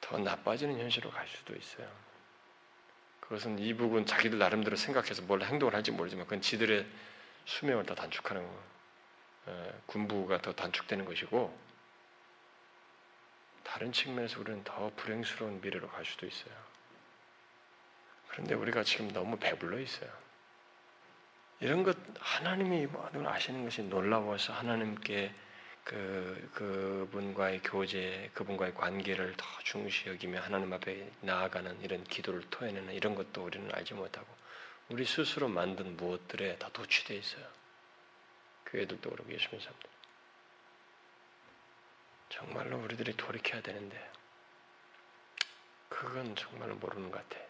[0.00, 1.88] 더 나빠지는 현실로 갈 수도 있어요.
[3.28, 6.86] 그것은 이북은 자기들 나름대로 생각해서 뭘 행동을 할지 모르지만 그건 지들의
[7.44, 8.62] 수명을 더 단축하는 거,
[9.86, 11.56] 군부가 더 단축되는 것이고
[13.64, 16.54] 다른 측면에서 우리는 더 불행스러운 미래로 갈 수도 있어요.
[18.28, 20.10] 그런데 우리가 지금 너무 배불러 있어요.
[21.60, 25.34] 이런 것 하나님이 모든 걸 아시는 것이 놀라워서 하나님께
[25.88, 33.14] 그 그분과의 교제, 그분과의 관계를 더 중시 여기며 하나님 앞에 나아가는 이런 기도를 토해내는 이런
[33.14, 34.26] 것도 우리는 알지 못하고
[34.90, 37.46] 우리 스스로 만든 무엇들에 다 도취돼 있어요.
[38.66, 39.90] 교회들도 그렇고 예수님 사람들.
[42.28, 44.12] 정말로 우리들이 돌이켜야 되는데
[45.88, 47.42] 그건 정말 모르는 것 같아.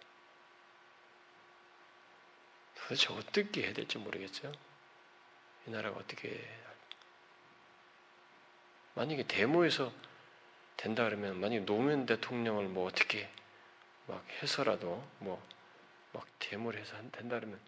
[2.77, 4.53] 도대체 어떻게 해야 될지 모르겠어요.
[5.67, 6.49] 이 나라가 어떻게
[8.99, 9.93] 만약에 데모에서
[10.77, 13.31] 된다 그러면 만약에 노무현 대통령을 뭐 어떻게
[14.07, 15.59] 막 해서라도 뭐
[16.13, 17.61] 막 데모를 해서 된다 그러면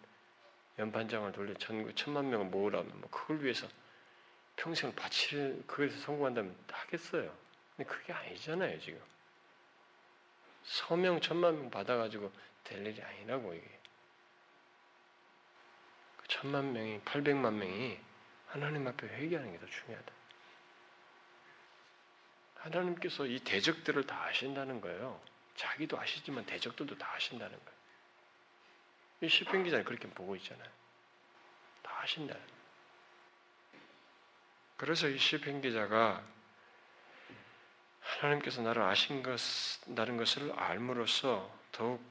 [0.78, 3.68] 연반장을 돌려 전국 천만 명을 모으라면 뭐 그걸 위해서
[4.56, 7.32] 평생을 바칠 그것에 성공한다면 하겠어요.
[7.76, 9.00] 근데 그게 아니잖아요 지금.
[10.64, 12.32] 서명 천만 명 받아가지고
[12.64, 13.78] 될 일이 아니라고 이게.
[16.16, 17.98] 그 천만 명이 800만 명이
[18.48, 20.19] 하나님 앞에 회개하는 게 더 중요하다.
[22.60, 25.20] 하나님께서 이 대적들을 다 아신다는 거예요.
[25.56, 27.80] 자기도 아시지만 대적들도 다 아신다는 거예요.
[29.22, 30.68] 이 시편 기자는 그렇게 보고 있잖아요.
[31.82, 32.42] 다 거예요.
[34.76, 36.22] 그래서 이 시편 기자가
[38.00, 39.38] 하나님께서 나를 아신 것,
[39.94, 42.02] 다는 것을 알므로써 더욱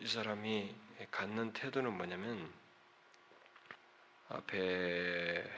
[0.00, 0.74] 이 사람이
[1.10, 2.52] 갖는 태도는 뭐냐면
[4.28, 5.48] 앞에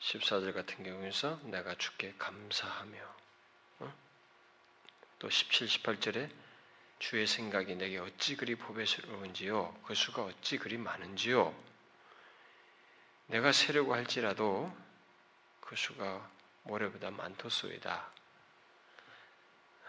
[0.00, 3.23] 14절 같은 경우에서 내가 주께 감사하며 어?
[5.18, 6.30] 또 17, 18절에
[6.98, 11.54] 주의 생각이 내게 어찌 그리 보배스러운지요 그 수가 어찌 그리 많은지요
[13.26, 14.74] 내가 세려고 할지라도
[15.60, 16.30] 그 수가
[16.64, 18.10] 모래보다 많토소이다.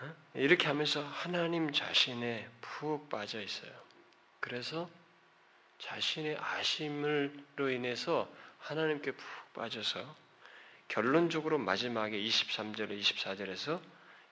[0.01, 0.15] 어?
[0.33, 3.71] 이렇게 하면서 하나님 자신에 푹 빠져 있어요.
[4.39, 4.89] 그래서
[5.79, 10.24] 자신의 아심으로 인해서 하나님께 푹 빠져서
[10.87, 13.81] 결론적으로 마지막에 23절, 24절에서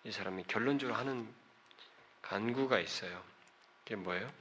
[0.06, 1.28] 이 사람이 결론적으로 하는
[2.22, 3.24] 간구가 있어요.
[3.84, 4.32] 그게 뭐예요?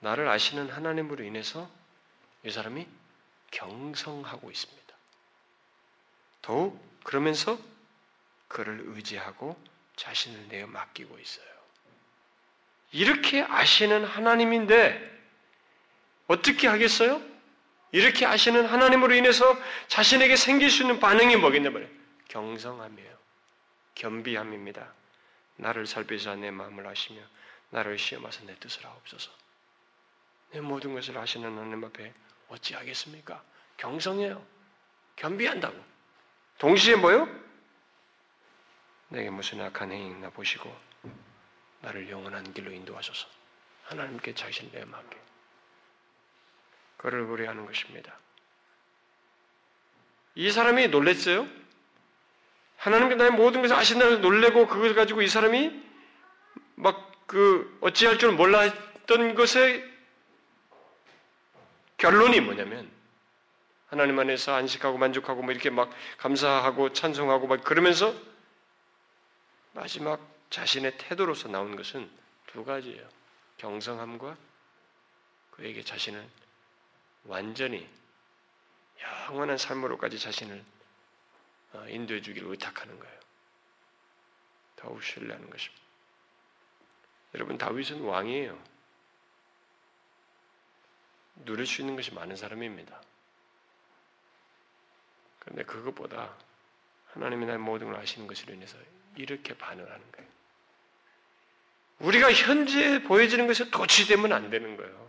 [0.00, 1.70] 나를 아시는 하나님으로 인해서
[2.44, 2.86] 이 사람이
[3.50, 4.94] 경성하고 있습니다.
[6.42, 7.58] 더욱 그러면서
[8.48, 9.60] 그를 의지하고
[9.96, 11.46] 자신을 내어 맡기고 있어요.
[12.92, 15.08] 이렇게 아시는 하나님인데
[16.26, 17.29] 어떻게 하겠어요?
[17.92, 19.56] 이렇게 아시는 하나님으로 인해서
[19.88, 21.90] 자신에게 생길 수 있는 반응이 뭐겠냐 말이에요.
[22.28, 23.18] 경성함이에요.
[23.94, 24.92] 겸비함입니다.
[25.56, 27.20] 나를 살피사 내 마음을 아시며
[27.70, 29.30] 나를 시험하사 내 뜻을 하옵소서.
[30.52, 32.12] 내 모든 것을 아시는 하나님 앞에
[32.48, 33.42] 어찌하겠습니까?
[33.76, 34.44] 경성해요.
[35.16, 35.76] 겸비한다고.
[36.58, 37.28] 동시에 뭐요?
[39.08, 40.74] 내게 무슨 악한 행위 있나 보시고
[41.80, 43.26] 나를 영원한 길로 인도하소서.
[43.84, 45.18] 하나님께 자신을 내맡게.
[47.00, 48.18] 그를 우려하는 것입니다.
[50.34, 51.46] 이 사람이 놀랬어요.
[52.76, 55.88] 하나님께 나의 모든 것을 아신다는 놀래고 그것을 가지고 이 사람이
[56.76, 59.88] 막 그 어찌할 줄 몰랐던 것의
[61.96, 62.90] 결론이 뭐냐면
[63.86, 68.12] 하나님 안에서 안식하고 만족하고 뭐 이렇게 막 감사하고 찬송하고 막 그러면서
[69.74, 72.10] 마지막 자신의 태도로서 나온 것은
[72.48, 73.08] 두 가지예요.
[73.58, 74.36] 경성함과
[75.52, 76.26] 그에게 자신을
[77.24, 77.88] 완전히
[79.02, 80.64] 영원한 삶으로까지 자신을
[81.72, 83.20] 어, 인도해 주기를 의탁하는 거예요.
[84.76, 85.82] 더욱 신뢰하는 것입니다.
[87.34, 88.60] 여러분 다윗은 왕이에요.
[91.44, 93.00] 누릴 수 있는 것이 많은 사람입니다.
[95.38, 96.34] 그런데 그것보다
[97.12, 98.76] 하나님이 나의 모든 걸 아시는 것으로 인해서
[99.16, 100.30] 이렇게 반응하는 거예요.
[102.00, 104.99] 우리가 현재 보여지는 것에 도취되면 안 되는 거예요.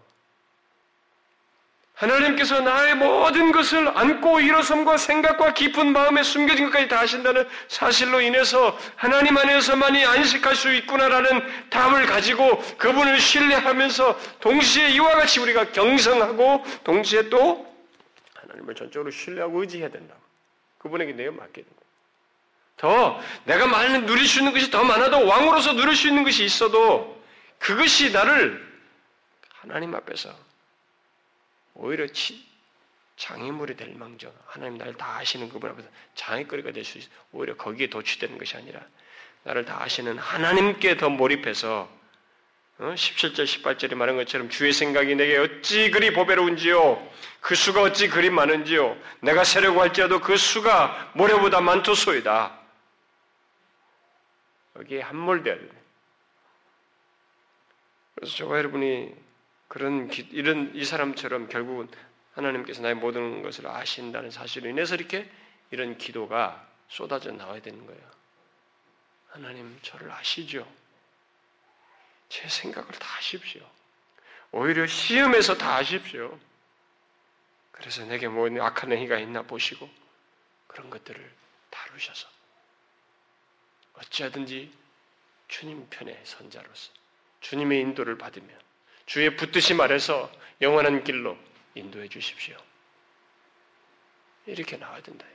[2.01, 8.77] 하나님께서 나의 모든 것을 안고 일어섬과 생각과 깊은 마음에 숨겨진 것까지 다 하신다는 사실로 인해서
[8.95, 17.29] 하나님 안에서만이 안식할 수 있구나라는 답을 가지고 그분을 신뢰하면서 동시에 이와 같이 우리가 경성하고 동시에
[17.29, 17.71] 또
[18.33, 20.15] 하나님을 전적으로 신뢰하고 의지해야 된다.
[20.79, 21.81] 그분에게 내어 맡게 된다.
[22.77, 27.21] 더 내가 많은 누릴 수 있는 것이 더 많아도 왕으로서 누릴 수 있는 것이 있어도
[27.59, 28.59] 그것이 나를
[29.49, 30.33] 하나님 앞에서
[31.73, 32.45] 오히려 치,
[33.17, 37.87] 장애물이 될 망정 하나님 나를 다 아시는 그분 앞에서 장애거리가 될 수 있어 오히려 거기에
[37.87, 38.81] 도취되는 것이 아니라
[39.43, 41.89] 나를 다 아시는 하나님께 더 몰입해서
[42.79, 43.43] 17절, 어?
[43.43, 47.11] 18절에 말한 것처럼 주의 생각이 내게 어찌 그리 보배로운지요.
[47.39, 48.97] 그 수가 어찌 그리 많은지요.
[49.19, 52.59] 내가 세려고 할지라도 그 수가 모래보다 많토소이다.
[54.77, 55.03] 여기에
[55.43, 55.59] 돼.
[58.15, 59.13] 그래서 저와 여러분이
[59.71, 61.87] 그런 이런 이 사람처럼 결국은
[62.33, 65.31] 하나님께서 나의 모든 것을 아신다는 사실로 인해서 이렇게
[65.69, 68.01] 이런 기도가 쏟아져 나와야 되는 거예요.
[69.29, 70.69] 하나님 저를 아시죠?
[72.27, 73.61] 제 생각을 다 아십시오.
[74.51, 76.37] 오히려 시험에서 다 아십시오.
[77.71, 79.89] 그래서 내게 뭐 악한 행위가 있나 보시고
[80.67, 81.31] 그런 것들을
[81.69, 82.27] 다루셔서
[83.93, 84.69] 어찌하든지
[85.47, 86.91] 주님 편의 선자로서
[87.39, 88.53] 주님의 인도를 받으며
[89.11, 90.31] 주의 붙드심 아래서
[90.61, 91.37] 영원한 길로
[91.75, 92.55] 인도해 주십시오.
[94.45, 95.25] 이렇게 나와야 된다.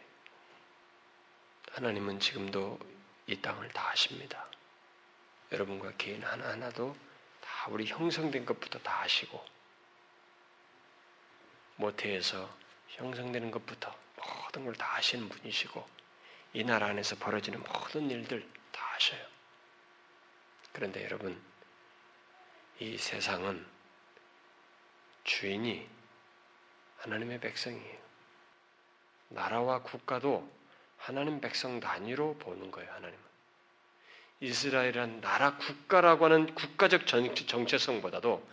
[1.73, 2.79] 하나님은 지금도
[3.27, 4.47] 이 땅을 다 아십니다.
[5.53, 6.97] 여러분과 개인 하나하나도
[7.43, 9.45] 다 우리 형성된 것부터 다 아시고
[11.77, 12.49] 모태에서
[12.89, 15.87] 형성되는 것부터 모든 걸 다 아시는 분이시고
[16.55, 18.41] 이 나라 안에서 벌어지는 모든 일들
[18.73, 19.21] 다 아셔요.
[20.73, 21.39] 그런데 여러분
[22.79, 23.65] 이 세상은
[25.25, 25.87] 주인이
[26.99, 27.97] 하나님의 백성이에요.
[29.29, 30.49] 나라와 국가도
[30.99, 33.27] 하나님 백성 단위로 보는 거예요, 하나님은.
[34.41, 38.47] 이스라엘이란 나라 국가라고 하는 국가적 정체성보다도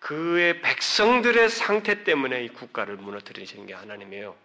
[0.00, 4.36] 그의 백성들의 상태 때문에 이 국가를 무너뜨리시는 게 하나님이에요.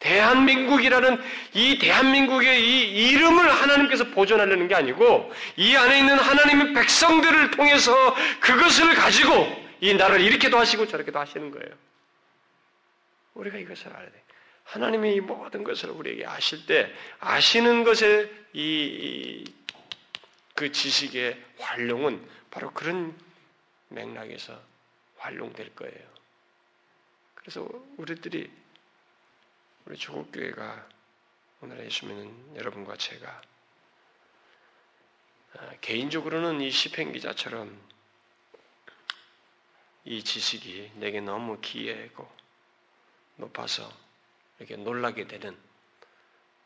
[0.00, 1.22] 대한민국이라는
[1.54, 7.92] 이 대한민국의 이 이름을 하나님께서 보존하려는 게 아니고 이 안에 있는 하나님의 백성들을 통해서
[8.40, 9.30] 그것을 가지고
[9.80, 11.74] 이 나라를 이렇게도 하시고 저렇게도 하시는 거예요.
[13.34, 14.22] 우리가 이것을 알아야 돼.
[14.64, 19.44] 하나님이 이 모든 것을 우리에게 아실 때 아시는 것의 이
[20.60, 23.18] 그 지식의 활용은 바로 그런
[23.88, 24.60] 맥락에서
[25.16, 26.10] 활용될 거예요.
[27.34, 28.50] 그래서 우리들이
[29.90, 30.88] 우리 조국교회가
[31.62, 33.42] 오늘 예수 믿는 여러분과 제가
[35.56, 37.76] 아, 개인적으로는 이 시편 기자처럼
[40.04, 42.30] 이 지식이 내게 너무 기이하고
[43.34, 43.92] 높아서
[44.60, 45.58] 이렇게 놀라게 되는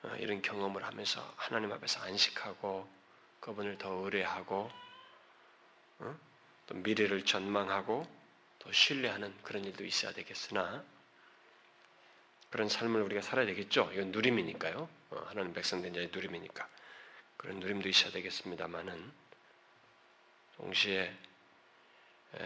[0.02, 2.86] 어, 이런 경험을 하면서 하나님 앞에서 안식하고
[3.40, 4.70] 그분을 더 의뢰하고
[6.00, 6.18] 어?
[6.66, 8.06] 또 미래를 전망하고
[8.58, 10.84] 또 신뢰하는 그런 일도 있어야 되겠으나
[12.54, 13.90] 그런 삶을 우리가 살아야 되겠죠.
[13.94, 14.88] 이건 누림이니까요.
[15.10, 16.68] 어, 하나님 백성된 자의 누림이니까
[17.36, 19.12] 그런 누림도 있어야 되겠습니다만은
[20.58, 21.12] 동시에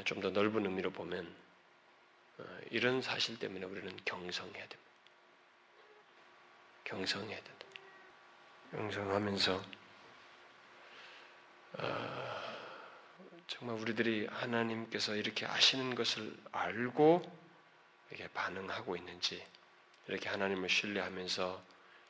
[0.06, 1.30] 좀 더 넓은 의미로 보면
[2.70, 4.92] 이런 사실 때문에 우리는 경성해야 됩니다.
[6.84, 7.66] 경성해야 된다.
[8.70, 9.62] 경성하면서
[11.80, 12.40] 어,
[13.46, 17.30] 정말 우리들이 하나님께서 이렇게 아시는 것을 알고
[18.08, 19.46] 이렇게 반응하고 있는지
[20.08, 21.62] 이렇게 하나님을 신뢰하면서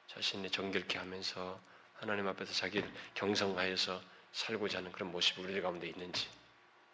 [0.09, 1.61] 자신이 정결케 하면서
[1.95, 4.01] 하나님 앞에서 자기를 경성하여서
[4.33, 6.29] 살고자 하는 그런 모습이 우리들 가운데 있는지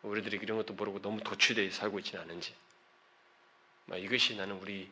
[0.03, 2.55] 우리들이 이런 것도 모르고 너무 도취되어 살고 있지는 않은지
[3.97, 4.91] 이것이 나는 우리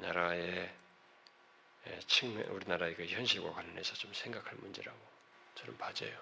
[0.00, 0.72] 나라의
[1.88, 4.98] 예, 측면, 우리나라의 그 현실과 관련해서 좀 생각할 문제라고
[5.56, 6.16] 저는 봐져요.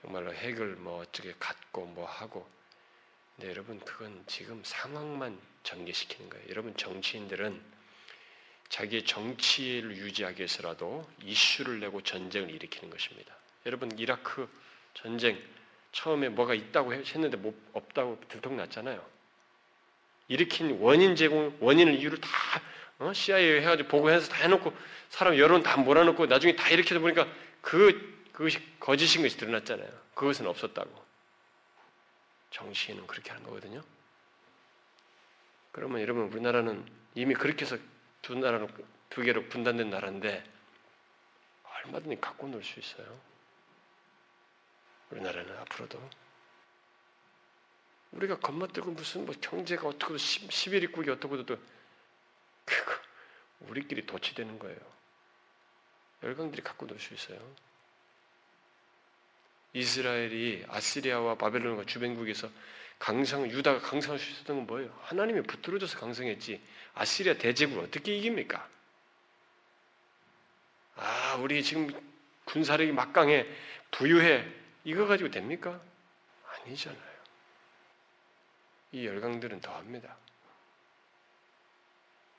[0.00, 2.48] 정말로 핵을 뭐 어떻게 갖고 뭐 하고.
[3.38, 6.46] 근데 여러분, 그건 지금 상황만 전개시키는 거예요.
[6.48, 7.60] 여러분, 정치인들은
[8.68, 13.32] 자기의 정치를 유지하기 위해서라도 이슈를 내고 전쟁을 일으키는 것입니다.
[13.64, 14.48] 여러분, 이라크
[14.92, 15.40] 전쟁
[15.92, 19.06] 처음에 뭐가 있다고 했는데 뭐 없다고 들통났잖아요.
[20.26, 22.28] 일으킨 원인 제공, 원인을 이유를 다
[22.98, 23.12] 어?
[23.12, 24.76] CIA 해가지고 보고해서 다 해놓고
[25.10, 27.28] 사람 여론 다 몰아놓고 나중에 다 이렇게 보니까
[27.60, 29.88] 그 그것이 거짓인 것이 드러났잖아요.
[30.14, 31.07] 그것은 없었다고.
[32.50, 33.82] 정치인은 그렇게 하는 거거든요.
[35.72, 37.76] 그러면 여러분 우리나라는 이미 그렇게 해서
[38.22, 38.68] 두 나라로
[39.10, 40.44] 두 개로 분단된 나라인데
[41.84, 43.20] 얼마든지 갖고 놀 수 있어요.
[45.10, 46.10] 우리나라는 앞으로도
[48.12, 51.58] 우리가 겁먹들고 무슨 뭐 경제가 어떻고 11입국이 어떻고도
[52.64, 52.92] 그거
[53.60, 54.78] 우리끼리 도취되는 거예요.
[56.22, 57.38] 열강들이 갖고 놀 수 있어요.
[59.78, 62.50] 이스라엘이 아시리아와 바벨론과 주변국에서
[62.98, 64.98] 강성, 유다가 강성할 수 있었던 건 뭐예요?
[65.02, 66.60] 하나님이 붙들어줘서 강성했지.
[66.94, 68.68] 아시리아 대제국을 어떻게 이깁니까?
[70.96, 71.88] 아, 우리 지금
[72.44, 73.46] 군사력이 막강해,
[73.92, 74.44] 부유해.
[74.82, 75.80] 이거 가지고 됩니까?
[76.44, 77.18] 아니잖아요.
[78.92, 80.16] 이 열강들은 더합니다.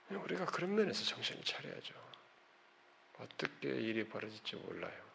[0.10, 1.94] 우리가 그런 면에서 정신을 차려야죠.
[3.20, 5.09] 어떻게 일이 벌어질지 몰라요.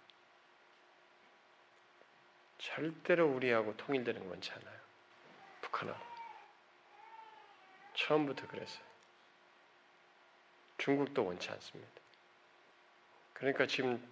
[2.65, 4.79] 절대로 우리하고 통일되는 건 원치 않아요.
[5.61, 6.05] 북한하고.
[7.95, 8.85] 처음부터 그랬어요.
[10.79, 11.93] 중국도 원치 않습니다.
[13.35, 14.03] 그러니까 지금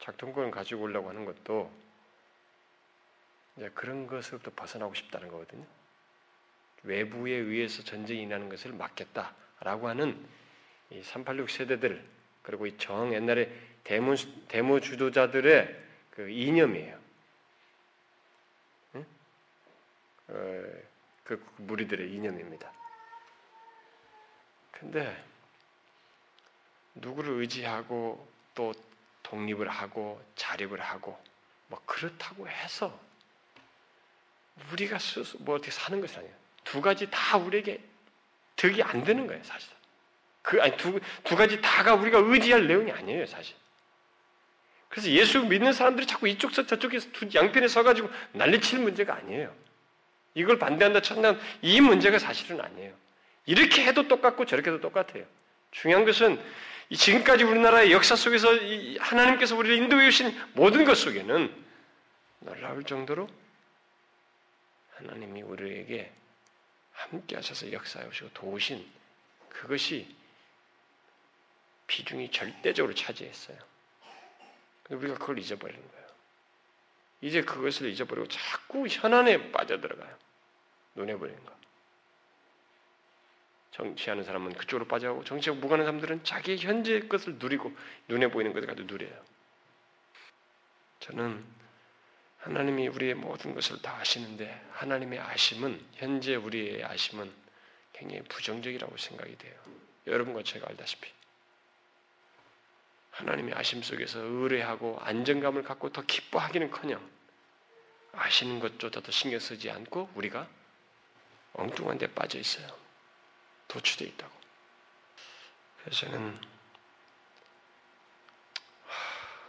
[0.00, 1.72] 작동권을 가지고 오려고 하는 것도
[3.56, 5.64] 이제 그런 것으로부터 벗어나고 싶다는 거거든요.
[6.82, 9.34] 외부에 의해서 전쟁이 나는 것을 막겠다.
[9.60, 10.28] 라고 하는
[10.90, 12.04] 이 386 세대들
[12.42, 13.48] 그리고 이 정 옛날에
[13.84, 14.16] 대무
[14.48, 16.98] 대무 주도자들의 그 이념이에요.
[18.96, 19.06] 응?
[20.21, 20.21] 어,
[21.24, 22.70] 그 무리들의 이념입니다.
[24.70, 25.24] 근데
[26.94, 28.74] 누구를 의지하고 또
[29.22, 31.18] 독립을 하고 자립을 하고
[31.68, 32.98] 뭐 그렇다고 해서
[34.72, 36.34] 우리가 스스 뭐 어떻게 사는 것이 아니에요.
[36.64, 37.80] 두 가지 다 우리에게
[38.56, 39.70] 득이 안 되는 거예요, 사실.
[40.42, 43.56] 그 아니 두, 두 가지 다가 우리가 의지할 내용이 아니에요, 사실.
[44.88, 49.61] 그래서 예수 믿는 사람들이 자꾸 이쪽 서 저쪽에서 두 양편에 서가지고 난리칠 문제가 아니에요.
[50.34, 52.94] 이걸 반대한다, 천단 이 문제가 사실은 아니에요.
[53.46, 55.24] 이렇게 해도 똑같고 저렇게 해도 똑같아요.
[55.70, 56.42] 중요한 것은
[56.94, 58.48] 지금까지 우리나라의 역사 속에서
[59.00, 61.54] 하나님께서 우리를 인도해 주신 모든 것 속에는
[62.40, 63.28] 놀라울 정도로
[64.94, 66.12] 하나님이 우리에게
[66.92, 68.86] 함께 하셔서 역사해 오시고 도우신
[69.48, 70.14] 그것이
[71.86, 73.56] 비중이 절대적으로 차지했어요.
[74.90, 76.01] 우리가 그걸 잊어버리는 거예요.
[77.22, 80.14] 이제 그것을 잊어버리고 자꾸 현안에 빠져들어가요.
[80.96, 81.52] 눈에 보이는 거.
[83.70, 87.74] 정치하는 사람은 그쪽으로 빠져가고 정치하고 무관한 사람들은 자기 현재 것을 누리고
[88.08, 89.24] 눈에 보이는 것을 가지고 누려요.
[91.00, 91.44] 저는
[92.38, 97.32] 하나님이 우리의 모든 것을 다 아시는데 하나님의 아심은 현재 우리의 아심은
[97.92, 99.54] 굉장히 부정적이라고 생각이 돼요.
[100.08, 101.10] 여러분과 제가 알다시피
[103.12, 107.11] 하나님의 아심 속에서 의뢰하고 안정감을 갖고 더 기뻐하기는커녕
[108.12, 110.48] 아시는 것조차도 신경 쓰지 않고 우리가
[111.54, 112.66] 엉뚱한 데 빠져 있어요.
[113.68, 114.32] 도취되어 있다고.
[115.78, 116.38] 그래서 저는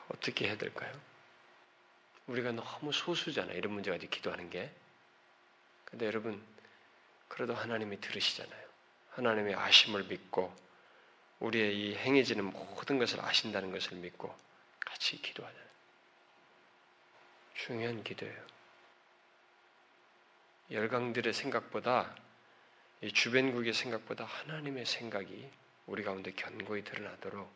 [0.10, 0.92] 어떻게 해야 될까요?
[2.28, 3.58] 우리가 너무 소수잖아요.
[3.58, 4.72] 이런 문제 가지고 기도하는 게.
[5.86, 6.44] 근데 여러분,
[7.28, 8.64] 그래도 하나님이 들으시잖아요.
[9.12, 10.56] 하나님의 아심을 믿고
[11.40, 14.36] 우리의 이 행해지는 모든 것을 아신다는 것을 믿고
[14.80, 15.63] 같이 기도하잖아요.
[17.66, 18.46] 중요한 기도예요.
[20.70, 22.14] 열강들의 생각보다
[23.00, 25.50] 이 주변국의 생각보다 하나님의 생각이
[25.86, 27.50] 우리 가운데 견고히 드러나도록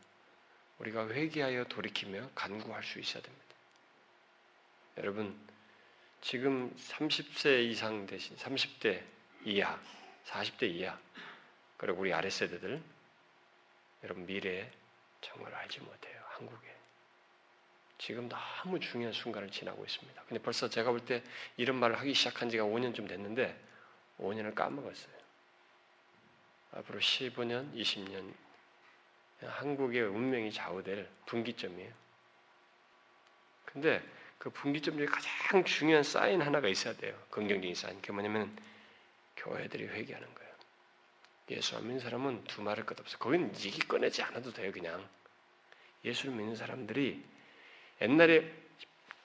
[0.80, 3.45] 우리가 회개하여 돌이키며 간구할 수 있어야 됩니다.
[4.97, 5.38] 여러분,
[6.22, 9.03] 지금 30세 이상 대신 30대
[9.43, 9.78] 이하,
[10.26, 10.97] 40대 이하,
[11.76, 12.82] 그리고 우리 아랫세대들,
[14.03, 14.72] 여러분 미래에
[15.20, 16.24] 정말 알지 못해요.
[16.30, 16.76] 한국에.
[17.98, 20.24] 지금 너무 중요한 순간을 지나고 있습니다.
[20.28, 21.24] 근데 벌써 제가 볼 때
[21.58, 23.60] 이런 말을 하기 시작한 지가 5년쯤 됐는데
[24.20, 25.18] 5년을 까먹었어요.
[26.74, 28.34] 앞으로 15년, 20년
[29.41, 31.93] 한국의 운명이 좌우될 분기점이에요.
[33.66, 34.04] 근데
[34.38, 37.18] 그 분기점 중에 가장 중요한 사인 하나가 있어야 돼요.
[37.30, 37.95] 긍정적인 사인.
[38.02, 38.56] 그게 뭐냐면
[39.36, 40.54] 교회들이 회개하는 거예요.
[41.52, 43.18] 예수 안 믿는 사람은 두 말할 것 없어.
[43.18, 45.08] 거긴 얘기 꺼내지 않아도 돼요, 그냥.
[46.04, 47.24] 예수를 믿는 사람들이
[48.02, 48.43] 옛날에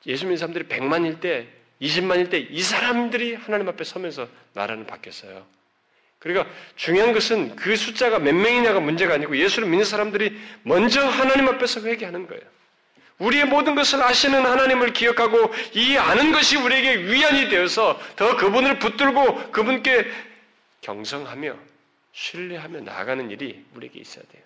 [0.07, 1.47] 예수 믿는 사람들이 100만일 때,
[1.81, 5.45] 20만일 때 이 사람들이 하나님 앞에 서면서 나라는 바뀌었어요.
[6.19, 11.81] 그러니까 중요한 것은 그 숫자가 몇 명이냐가 문제가 아니고 예수를 믿는 사람들이 먼저 하나님 앞에서
[11.81, 12.43] 회개하는 거예요.
[13.19, 19.51] 우리의 모든 것을 아시는 하나님을 기억하고 이 아는 것이 우리에게 위안이 되어서 더 그분을 붙들고
[19.51, 20.07] 그분께
[20.81, 21.57] 경성하며
[22.13, 24.43] 신뢰하며 나아가는 일이 우리에게 있어야 돼요.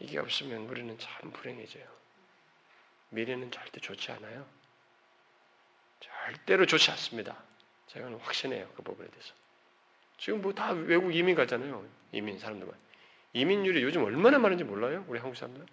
[0.00, 1.84] 이게 없으면 우리는 참 불행해져요.
[3.10, 4.46] 미래는 절대 좋지 않아요.
[6.00, 7.36] 절대로 좋지 않습니다.
[7.86, 8.68] 제가 확신해요.
[8.76, 9.32] 그 부분에 대해서.
[10.18, 11.86] 지금 뭐 다 외국 이민 가잖아요.
[12.12, 12.74] 이민 사람들만.
[13.32, 15.04] 이민율이 요즘 얼마나 많은지 몰라요?
[15.08, 15.64] 우리 한국 사람들?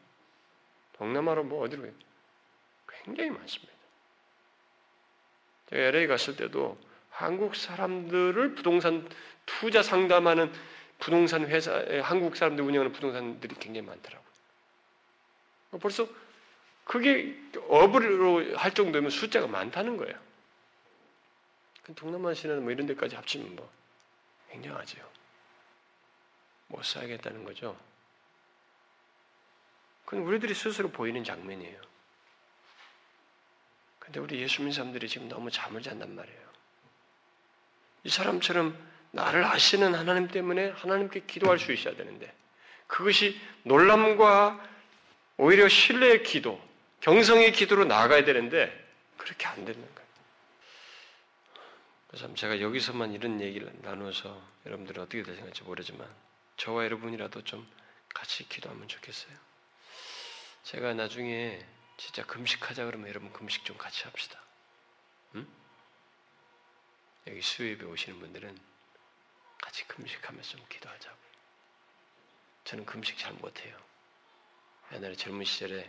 [0.94, 1.94] 동남아로 뭐 어디로 가요?
[2.88, 3.74] 굉장히 많습니다.
[5.70, 6.78] 제가 LA 갔을 때도
[7.10, 9.08] 한국 사람들을 부동산
[9.46, 10.52] 투자 상담하는
[11.00, 14.26] 부동산 회사, 한국 사람들 운영하는 부동산들이 굉장히 많더라고요.
[15.82, 16.08] 벌써
[16.86, 17.36] 그게
[17.68, 20.16] 업으로 할 정도면 숫자가 많다는 거예요.
[21.96, 23.70] 동남아시아는 뭐 이런 데까지 합치면 뭐
[24.50, 25.08] 굉장하지요.
[26.68, 27.78] 못 살겠다는 거죠.
[30.06, 31.82] 그건 우리들이 스스로 보이는 장면이에요.
[34.00, 36.46] 근데 우리 예수 믿는 사람들이 지금 너무 잠을 잔단 말이에요.
[38.04, 38.78] 이 사람처럼
[39.12, 42.32] 나를 아시는 하나님 때문에 하나님께 기도할 수 있어야 되는데
[42.86, 44.64] 그것이 놀람과
[45.38, 46.62] 오히려 신뢰의 기도,
[47.06, 48.74] 경성의 기도로 나아가야 되는데
[49.18, 50.10] 그렇게 안 되는 거예요.
[52.08, 56.10] 그래서 제가 여기서만 이런 얘기를 나누어서 여러분들은 어떻게 생각할지 모르지만
[56.58, 57.72] 저와 여러분이라도 좀
[58.12, 59.38] 같이 기도하면 좋겠어요.
[60.64, 61.64] 제가 나중에
[61.98, 64.42] 진짜 금식하자 그러면 여러분 금식 좀 같이 합시다.
[65.36, 65.48] 응?
[67.28, 68.58] 여기 수요일에 오시는 분들은
[69.62, 71.18] 같이 금식하면서 좀 기도하자고.
[72.64, 73.78] 저는 금식 잘 못해요.
[74.92, 75.88] 옛날에 젊은 시절에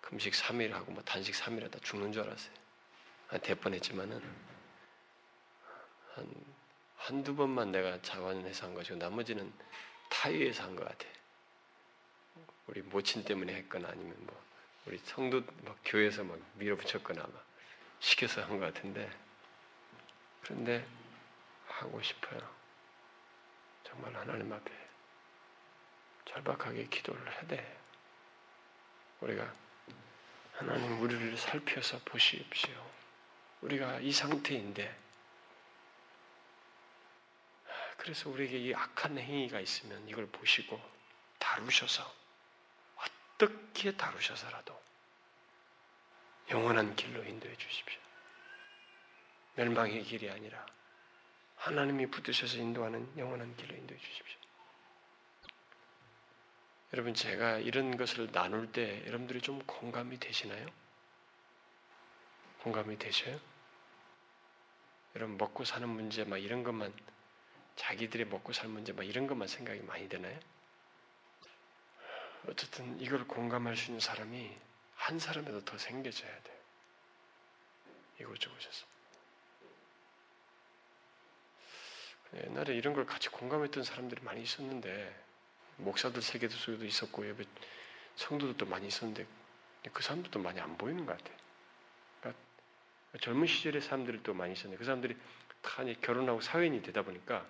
[0.00, 2.52] 금식 3일 하고 뭐 단식 3일 하다 죽는 줄 알았어요.
[3.42, 4.20] 대뻔했지만은
[6.14, 6.44] 한
[6.96, 9.52] 한두 번만 내가 자원해서 한 것이고 나머지는
[10.10, 11.06] 타의에서 한 것 같아.
[12.66, 14.40] 우리 모친 때문에 했거나 아니면 뭐
[14.86, 17.44] 우리 성도 막 교회에서 막 밀어붙였거나 막
[18.00, 19.10] 시켜서 한 것 같은데
[20.42, 20.86] 그런데
[21.66, 22.40] 하고 싶어요.
[23.84, 24.70] 정말 하나님 앞에
[26.26, 27.78] 절박하게 기도를 해야 돼.
[29.20, 29.52] 우리가
[30.60, 32.74] 하나님 우리를 살펴서 보시옵시오.
[33.62, 34.94] 우리가 이 상태인데
[37.96, 40.78] 그래서 우리에게 이 악한 행위가 있으면 이걸 보시고
[41.38, 42.14] 다루셔서
[42.96, 44.78] 어떻게 다루셔서라도
[46.50, 47.98] 영원한 길로 인도해 주십시오.
[49.54, 50.66] 멸망의 길이 아니라
[51.56, 54.39] 하나님이 붙드셔서 인도하는 영원한 길로 인도해 주십시오.
[56.92, 60.66] 여러분 제가 이런 것을 나눌 때 여러분들이 좀 공감이 되시나요?
[62.62, 63.38] 공감이 되셔요?
[65.14, 66.92] 여러분 먹고 사는 문제 막 이런 것만
[67.76, 70.38] 자기들이 먹고 살 문제 막 이런 것만 생각이 많이 되나요?
[72.48, 74.56] 어쨌든 이걸 공감할 수 있는 사람이
[74.96, 76.56] 한 사람이라도 더 생겨져야 돼요.
[78.20, 78.86] 이곳저곳에서.
[82.44, 85.29] 옛날에 이런 걸 같이 공감했던 사람들이 많이 있었는데
[85.80, 87.44] 목사들 세계도 속에도 있었고 예배
[88.16, 89.26] 성도들도 많이 있었는데
[89.92, 91.36] 그 사람들도 많이 안 보이는 것 같아요.
[92.20, 92.40] 그러니까
[93.20, 95.16] 젊은 시절의 사람들이 또 많이 있었는데 그 사람들이
[95.62, 97.46] 다 결혼하고 사회인이 되다 보니까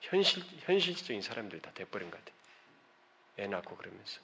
[0.00, 2.34] 현실 현실적인 사람들이 다 돼버린 것 같아요.
[3.38, 4.20] 애 낳고 그러면서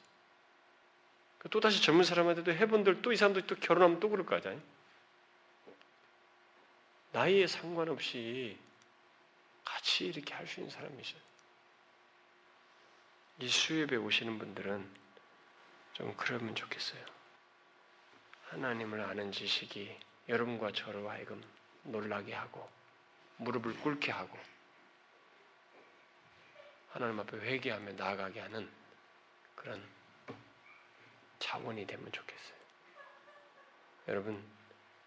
[1.38, 4.60] 그또 다시 젊은 사람한테도 해본들 또 이 사람들 또 결혼하면 또 그럴 거 아니에요.
[7.12, 8.58] 나이에 상관없이
[9.64, 11.20] 같이 이렇게 할 수 있는 사람이 있어요.
[13.42, 14.86] 이 수협에 오시는 분들은
[15.94, 17.02] 좀 그러면 좋겠어요.
[18.50, 21.42] 하나님을 아는 지식이 여러분과 저를 하여금
[21.84, 22.68] 놀라게 하고
[23.38, 24.38] 무릎을 꿇게 하고
[26.90, 28.70] 하나님 앞에 회개하며 나아가게 하는
[29.54, 29.82] 그런
[31.38, 32.58] 자원이 되면 좋겠어요.
[34.08, 34.44] 여러분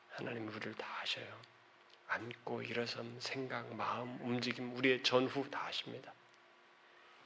[0.10, 1.40] 하나님 우리를 다 아셔요.
[2.08, 6.12] 앉고 일어선 생각, 마음, 움직임, 우리의 전후 다 아십니다.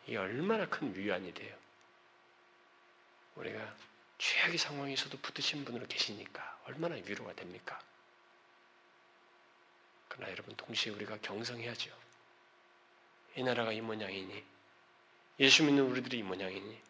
[0.08, 1.56] 이 얼마나 큰 위안이 돼요.
[3.36, 3.76] 우리가
[4.18, 7.80] 최악의 상황에서도 붙으신 분으로 계시니까 얼마나 위로가 됩니까?
[10.08, 11.92] 그러나 여러분 동시에 우리가 경성해야죠.
[13.36, 14.44] 이 나라가 이 모양이니
[15.40, 16.82] 예수 믿는 우리들이 이 모양이니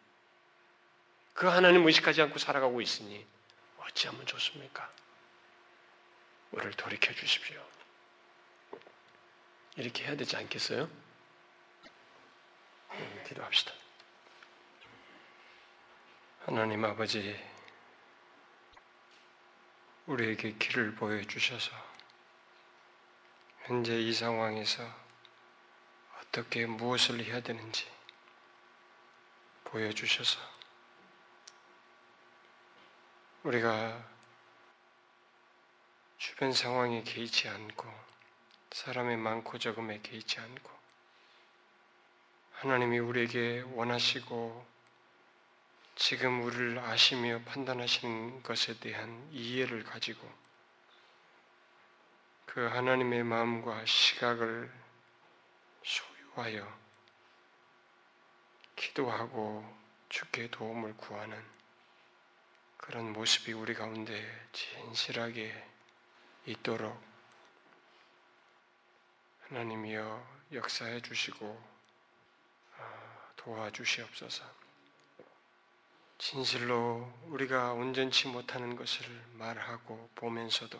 [1.34, 3.26] 그 하나님 의식하지 않고 살아가고 있으니
[3.78, 4.90] 어찌하면 좋습니까?
[6.52, 7.62] 우리를 돌이켜 주십시오.
[9.76, 10.88] 이렇게 해야 되지 않겠어요?
[12.90, 13.72] 네, 기도합시다.
[16.46, 17.38] 하나님 아버지,
[20.06, 21.70] 우리에게 길을 보여주셔서
[23.64, 24.82] 현재 이 상황에서
[26.18, 27.86] 어떻게 무엇을 해야 되는지
[29.64, 30.40] 보여주셔서
[33.42, 34.02] 우리가
[36.16, 37.86] 주변 상황에 개의치 않고
[38.70, 40.77] 사람의 많고 적음에 개의치 않고
[42.58, 44.66] 하나님이 우리에게 원하시고
[45.94, 50.28] 지금 우리를 아시며 판단하시는 것에 대한 이해를 가지고
[52.46, 54.72] 그 하나님의 마음과 시각을
[55.84, 56.76] 소유하여
[58.74, 59.78] 기도하고
[60.08, 61.40] 주께 도움을 구하는
[62.76, 65.54] 그런 모습이 우리 가운데 진실하게
[66.46, 67.00] 있도록
[69.42, 71.77] 하나님이여 역사해 주시고
[73.48, 74.44] 도와주시옵소서.
[76.18, 80.78] 진실로 우리가 온전치 못하는 것을 말하고 보면서도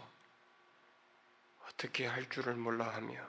[1.66, 3.26] 어떻게 할 줄을 몰라 하며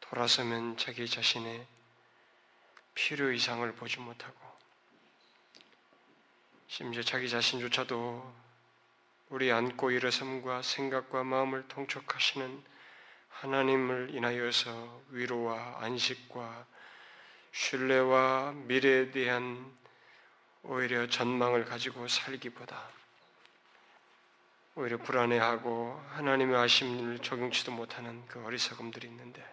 [0.00, 1.66] 돌아서면 자기 자신의
[2.94, 4.38] 필요 이상을 보지 못하고
[6.66, 8.34] 심지어 자기 자신조차도
[9.28, 12.64] 우리 안고 일어섬과 생각과 마음을 통촉하시는
[13.28, 16.66] 하나님을 인하여서 위로와 안식과
[17.52, 19.64] 신뢰와 미래에 대한
[20.62, 22.88] 오히려 전망을 가지고 살기보다
[24.76, 29.44] 오히려 불안해하고 하나님의 아심을 적용치도 못하는 그 어리석음들이 있는데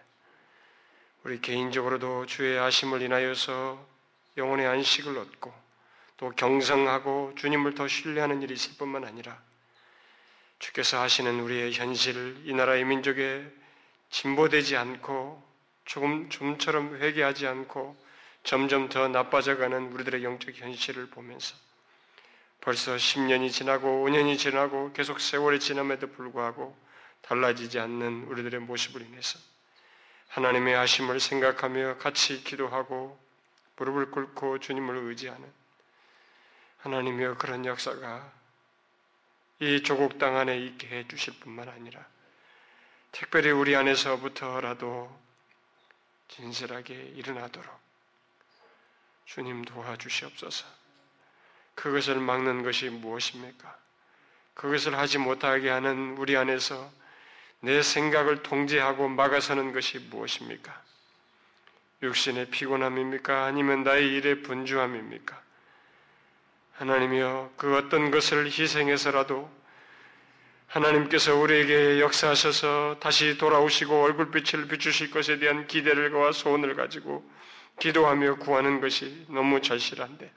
[1.24, 3.84] 우리 개인적으로도 주의 아심을 인하여서
[4.36, 5.52] 영혼의 안식을 얻고
[6.18, 9.40] 또 경성하고 주님을 더 신뢰하는 일이 있을 뿐만 아니라
[10.58, 13.46] 주께서 하시는 우리의 현실, 이 나라의 민족에
[14.10, 15.47] 진보되지 않고
[15.88, 17.96] 조금 좀처럼 회개하지 않고
[18.44, 21.56] 점점 더 나빠져가는 우리들의 영적 현실을 보면서
[22.60, 26.76] 벌써 10년이 지나고 5년이 지나고 계속 세월이 지남에도 불구하고
[27.22, 29.38] 달라지지 않는 우리들의 모습을 인해서
[30.28, 33.18] 하나님의 하심을 생각하며 같이 기도하고
[33.76, 35.50] 무릎을 꿇고 주님을 의지하는
[36.80, 38.30] 하나님이여 그런 역사가
[39.60, 42.06] 이 조국 땅 안에 있게 해 주실 뿐만 아니라
[43.10, 45.27] 특별히 우리 안에서부터라도
[46.28, 47.78] 진실하게 일어나도록
[49.24, 50.64] 주님 도와주시옵소서.
[51.74, 53.76] 그것을 막는 것이 무엇입니까?
[54.54, 56.90] 그것을 하지 못하게 하는 우리 안에서
[57.60, 60.82] 내 생각을 통제하고 막아서는 것이 무엇입니까?
[62.02, 63.44] 육신의 피곤함입니까?
[63.44, 65.40] 아니면 나의 일의 분주함입니까?
[66.74, 69.50] 하나님이여 그 어떤 것을 희생해서라도
[70.68, 77.28] 하나님께서 우리에게 역사하셔서 다시 돌아오시고 얼굴빛을 비추실 것에 대한 기대를과 소원을 가지고
[77.80, 80.30] 기도하며 구하는 것이 너무 절실한데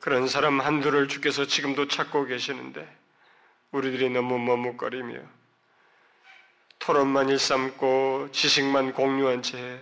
[0.00, 2.88] 그런 사람 한두를 주께서 지금도 찾고 계시는데
[3.72, 5.20] 우리들이 너무 머뭇거리며
[6.78, 9.80] 토론만 일삼고 지식만 공유한 채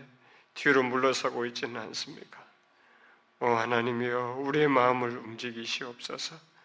[0.55, 2.45] 뒤로 물러서고 있지는 않습니까?
[3.41, 6.56] 오 하나님이여 우리의 마음을 움직이시옵소서.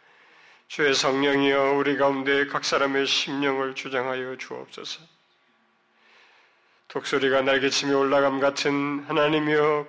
[0.72, 5.02] 주의 성령이여 우리 가운데 각 사람의 심령을 주장하여 주옵소서.
[6.88, 9.86] 독소리가 날개치며 올라감 같은 하나님이여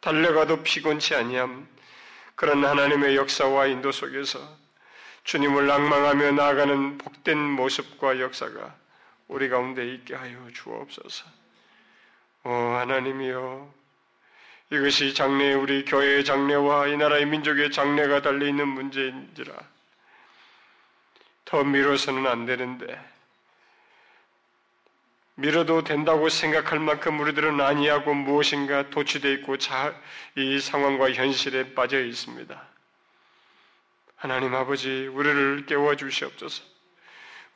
[0.00, 1.68] 달려가도 피곤치 아니함
[2.34, 4.40] 그런 하나님의 역사와 인도 속에서
[5.24, 8.74] 주님을 낭망하며 나아가는 복된 모습과 역사가
[9.28, 11.26] 우리 가운데 있게 하여 주옵소서.
[12.44, 13.70] 오 하나님이여
[14.70, 19.52] 이것이 장래 우리 교회의 장래와 이 나라의 민족의 장래가 달려 있는 문제인지라
[21.44, 23.16] 더 미뤄서는 안 되는데
[25.38, 29.94] 미뤄도 된다고 생각할 만큼 우리들은 아니하고 무엇인가 도취되어 있고 자,
[30.34, 32.68] 이 상황과 현실에 빠져 있습니다.
[34.16, 36.64] 하나님 아버지 우리를 깨워 주시옵소서.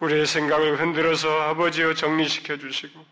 [0.00, 3.04] 우리의 생각을 흔들어서 아버지여 정리시켜 주시고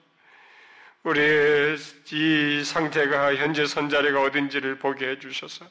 [1.05, 1.76] 우리의
[2.12, 5.66] 이 상태가 현재 선자리가 어딘지를 보게 해주셔서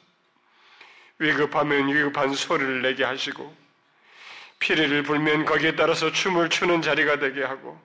[1.18, 3.54] 위급하면 위급한 소리를 내게 하시고
[4.58, 7.78] 피리를 불면 거기에 따라서 춤을 추는 자리가 되게 하고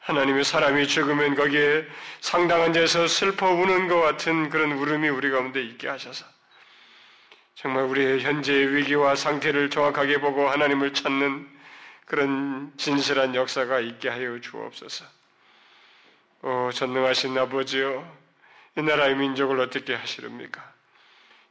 [0.00, 1.86] 하나님의 사람이 죽으면 거기에
[2.20, 6.24] 상당한 데서 슬퍼 우는 것 같은 그런 울음이 우리 가운데 있게 하셔서
[7.54, 11.48] 정말 우리의 현재의 위기와 상태를 정확하게 보고 하나님을 찾는
[12.06, 15.21] 그런 진실한 역사가 있게 하여 주옵소서.
[16.44, 18.04] 오, 전능하신 아버지여,
[18.76, 20.60] 이 나라의 민족을 어떻게 하시렵니까?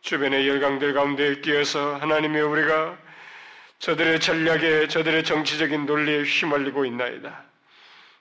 [0.01, 2.97] 주변의 열강들 가운데 끼어서 하나님의 우리가
[3.79, 7.41] 저들의 전략에, 저들의 정치적인 논리에 휘말리고 있나이다.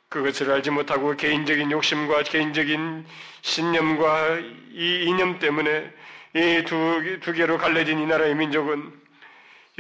[0.09, 3.05] 그것을 알지 못하고 개인적인 욕심과 개인적인
[3.43, 4.39] 신념과
[4.71, 5.93] 이 이념 때문에
[6.37, 8.93] 이 두, 두 개로 갈라진 이 나라의 민족은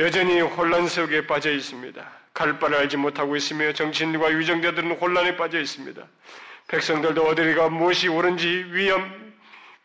[0.01, 2.05] 여전히 혼란 속에 빠져 있습니다.
[2.35, 6.05] 갈 바를 알지 못하고 있으며 정치인과 유정자들은 혼란에 빠져 있습니다.
[6.71, 9.35] 백성들도 어디가 무엇이 옳은지 위험,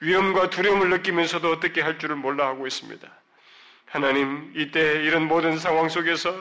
[0.02, 3.08] 위험과 두려움을 느끼면서도 어떻게 할 줄을 몰라 하고 있습니다.
[3.88, 6.32] 하나님, 이때 이런 모든 상황 속에서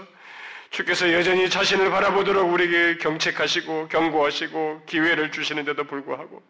[0.69, 6.43] 주께서 여전히 자신을 바라보도록 우리에게 경책하시고 경고하시고 기회를 주시는데도 불구하고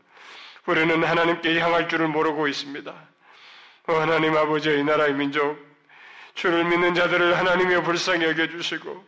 [0.66, 2.90] 우리는 하나님께 향할 줄을 모르고 있습니다.
[3.86, 5.56] 어, 하나님 아버지의 나라의 민족,
[6.34, 9.04] 주를 믿는 자들을 하나님의 불쌍히 여겨주시고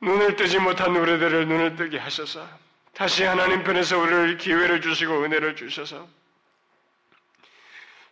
[0.00, 2.61] 눈을 뜨지 못한 우리들을 눈을 뜨게 하셔서
[2.94, 6.06] 다시 하나님 편에서 우리를 기회를 주시고 은혜를 주셔서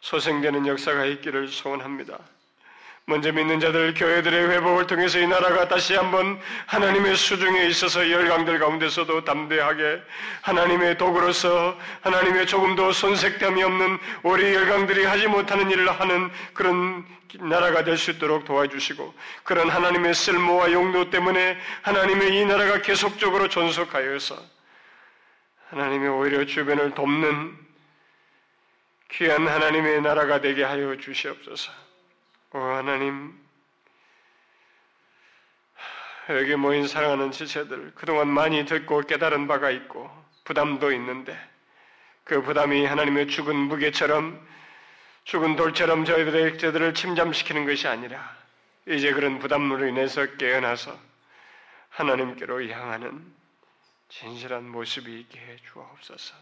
[0.01, 2.19] 소생되는 역사가 있기를 소원합니다.
[3.05, 9.25] 먼저 믿는 자들 교회들의 회복을 통해서 이 나라가 다시 한번 하나님의 수중에 있어서 열강들 가운데서도
[9.25, 10.01] 담대하게
[10.43, 17.05] 하나님의 도구로서 하나님의 조금도 손색됨이 없는 우리 열강들이 하지 못하는 일을 하는 그런
[17.41, 19.13] 나라가 될 수 있도록 도와주시고
[19.45, 24.60] 그런 하나님의 쓸모와 용도 때문에 하나님의 이 나라가 계속적으로 존속하여서
[25.71, 27.57] 하나님이 오히려 주변을 돕는
[29.13, 31.71] 귀한 하나님의 나라가 되게 하여 주시옵소서.
[32.53, 33.33] 오 하나님,
[36.29, 40.11] 여기 모인 사랑하는 지체들 그동안 많이 듣고 깨달은 바가 있고
[40.43, 41.39] 부담도 있는데
[42.25, 44.45] 그 부담이 하나님의 죽은 무게처럼
[45.23, 48.37] 죽은 돌처럼 저희들의 저들을 침잠시키는 것이 아니라
[48.89, 50.99] 이제 그런 부담으로 인해서 깨어나서
[51.91, 53.40] 하나님께로 향하는
[54.11, 56.35] 진실한 모습이 있게 해 주옵소서.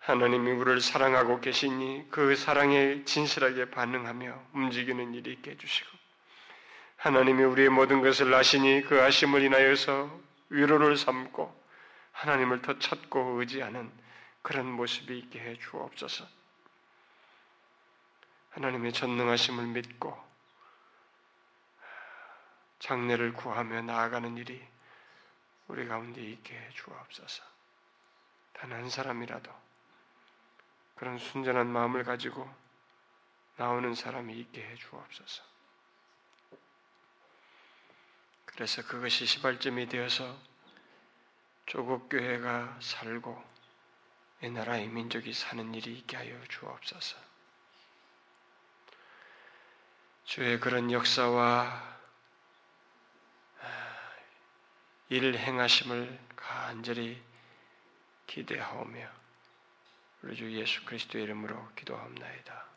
[0.00, 5.90] 하나님이 우리를 사랑하고 계시니 그 사랑에 진실하게 반응하며 움직이는 일이 있게 해주시고
[6.96, 11.62] 하나님이 우리의 모든 것을 아시니 그 아심을 인하여서 위로를 삼고
[12.12, 13.90] 하나님을 더 찾고 의지하는
[14.42, 16.26] 그런 모습이 있게 해 주옵소서.
[18.50, 20.23] 하나님의 전능하심을 믿고
[22.84, 24.62] 장례를 구하며 나아가는 일이
[25.68, 27.42] 우리 가운데 있게 해 주옵소서.
[28.52, 29.50] 단 한 사람이라도
[30.94, 32.46] 그런 순전한 마음을 가지고
[33.56, 35.42] 나오는 사람이 있게 해 주옵소서.
[38.44, 40.38] 그래서 그것이 시발점이 되어서
[41.64, 43.42] 조국 교회가 살고
[44.42, 47.16] 이 나라의 민족이 사는 일이 있게 하여 주옵소서.
[50.26, 51.94] 주의 그런 역사와
[55.14, 57.22] 일 행하심을 간절히
[58.26, 59.08] 기대하오며
[60.22, 62.73] 우리 주 예수 그리스도의 이름으로 기도합나이다.